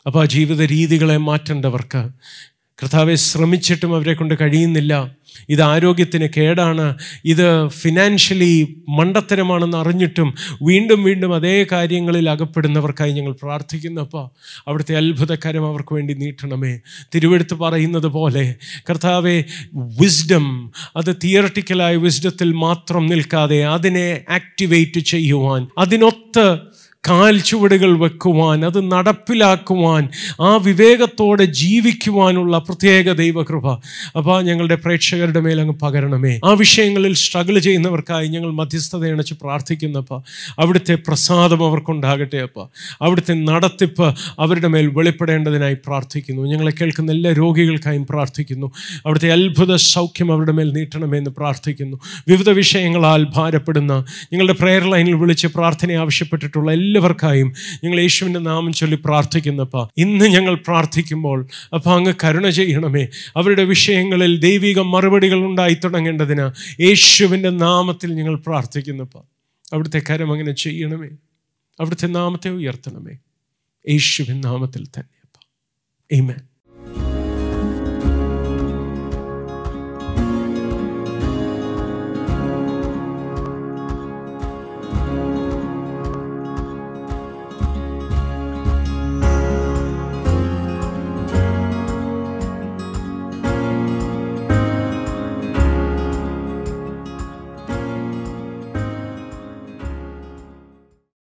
അപ്പോൾ 0.05 0.21
ആ 0.21 0.25
ജീവിത 0.25 0.61
രീതികളെ 0.61 1.17
മാറ്റേണ്ടവർക്ക് 1.17 2.09
കർത്താവെ 2.79 3.15
ശ്രമിച്ചിട്ടും 3.15 3.95
അവരെ 3.95 4.13
കൊണ്ട് 4.13 4.35
കഴിയുന്നില്ല. 4.41 5.11
ഇത് 5.49 5.61
ആരോഗ്യത്തിന് 5.61 6.27
കേടാണ്. 6.37 6.95
ഇത് 7.25 7.67
ഫിനാൻഷ്യലി 7.67 8.75
മണ്ടത്തരമാണെന്ന് 8.89 9.77
അറിഞ്ഞിട്ടും 9.77 10.33
വീണ്ടും 10.63 11.03
വീണ്ടും 11.03 11.35
അതേ 11.35 11.65
കാര്യങ്ങളിൽ 11.71 12.29
അകപ്പെടുന്നവർക്കായി 12.29 13.11
ഞങ്ങൾ 13.11 13.31
പ്രാർത്ഥിക്കുന്നപ്പോൾ 13.43 14.29
അവിടുത്തെ 14.67 14.97
അത്ഭുതകരം 14.97 15.65
അവർക്ക് 15.65 15.93
വേണ്ടി 15.93 16.13
നീട്ടണമേ. 16.13 16.79
തിരുവെടുത്ത് 17.15 17.53
പറയുന്നത് 17.53 18.07
പോലെ 18.07 18.55
കർത്താവെ 18.89 19.43
വിസ്ഡം 19.73 20.71
അത് 20.95 21.15
തിയറട്ടിക്കലായ 21.23 21.95
വിസ്ഡത്തിൽ 21.95 22.51
മാത്രം 22.51 23.07
നിൽക്കാതെ 23.07 23.65
അതിനെ 23.65 24.21
ആക്ടിവേറ്റ് 24.29 24.99
ചെയ്യുവാൻ 24.99 25.67
അതിനൊത്ത് 25.77 26.70
കാൽ 27.09 27.39
ചുവടുകൾ 27.39 27.97
വെക്കുവാൻ 27.97 28.65
അത് 28.65 28.91
നടപ്പിലാക്കുവാൻ 28.91 30.09
ആ 30.41 30.55
വിവേകത്തോടെ 30.55 31.45
ജീവിക്കുവാനുള്ള 31.45 32.57
പ്രത്യേക 32.57 33.11
ദൈവകൃപ. 33.11 33.71
അപ്പോൾ 34.17 34.41
ഞങ്ങളുടെ 34.41 34.75
പ്രേക്ഷകരുടെ 34.75 35.39
മേൽ 35.39 35.61
അങ്ങ് 35.61 35.73
പകരണമേ. 35.81 36.39
ആ 36.45 36.53
വിഷയങ്ങളിൽ 36.53 37.13
സ്ട്രഗിൾ 37.13 37.59
ചെയ്യുന്നവർക്കായി 37.59 38.27
ഞങ്ങൾ 38.27 38.51
മധ്യസ്ഥത 38.51 39.11
അണച്ച് 39.11 39.33
പ്രാർത്ഥിക്കുന്നപ്പോൾ 39.33 40.21
അവിടുത്തെ 40.59 40.95
പ്രസാദം 40.95 41.65
അവർക്കുണ്ടാകട്ടെ 41.65 42.37
അപ്പ. 42.37 42.67
അവിടുത്തെ 43.01 43.33
നടത്തിപ്പ് 43.33 44.15
അവരുടെ 44.39 44.67
മേൽ 44.67 44.87
വെളിപ്പെടേണ്ടതിനായി 44.87 45.73
പ്രാർത്ഥിക്കുന്നു. 45.73 46.47
ഞങ്ങളെ 46.47 46.71
കേൾക്കുന്ന 46.81 47.11
എല്ലാ 47.11 47.31
രോഗികൾക്കായും 47.31 48.07
പ്രാർത്ഥിക്കുന്നു. 48.07 48.71
അവിടുത്തെ 49.05 49.31
അത്ഭുത 49.31 49.75
സൗഖ്യം 49.75 50.31
അവരുടെ 50.31 50.51
മേൽ 50.51 50.73
നീട്ടണമെന്ന് 50.73 51.29
പ്രാർത്ഥിക്കുന്നു. 51.29 51.99
വിവിധ 52.27 52.49
വിഷയങ്ങളാൽ 52.49 53.27
ഭാരപ്പെടുന്ന 53.35 54.05
ഞങ്ങളുടെ 54.33 54.53
പ്രെയർ 54.53 54.89
ലൈനിൽ 54.89 55.13
വിളിച്ച് 55.13 55.47
പ്രാർത്ഥന 55.47 55.91
ആവശ്യപ്പെട്ടിട്ടുള്ള 55.91 56.71
എല്ലാവർക്കായും 56.91 57.53
ഞങ്ങൾ 57.83 57.99
യേശുവിന്റെ 57.99 58.39
നാമം 58.39 58.73
ചൊല്ലി 58.73 58.97
പ്രാർത്ഥിക്കുന്നപ്പോൾ 59.05 59.89
ഇന്ന് 59.97 60.25
ഞങ്ങൾ 60.25 60.55
പ്രാർത്ഥിക്കുമ്പോൾ 60.55 61.47
അപ്പോൾ 61.73 61.95
അങ്ങ് 61.95 62.13
കരുണ 62.23 62.49
ചെയ്യണമേ. 62.49 63.07
അവരുടെ 63.37 63.63
വിഷയങ്ങളിൽ 63.63 64.39
ദൈവിക 64.39 64.79
മറുപടികൾ 64.79 65.45
ഉണ്ടായി 65.45 65.73
തുടങ്ങേണ്ടതിന് 65.73 66.45
യേശുവിന്റെ 66.81 67.49
നാമത്തിൽ 67.49 68.13
ഞങ്ങൾ 68.13 68.35
പ്രാർത്ഥിക്കുന്നപ്പ 68.35 69.17
അവിടുത്തെ 69.73 70.01
കരം 70.09 70.31
അങ്ങനെ 70.31 70.51
ചെയ്യണമേ. 70.51 71.07
അവിടുത്തെ 71.79 72.07
നാമത്തെ 72.07 72.49
ഉയർത്തണമേ. 72.49 73.13
യേശുവിൻ 73.89 74.41
നാമത്തിൽ 74.41 74.85
തന്നെ 74.85 75.19
അപ്പം. 75.23 76.50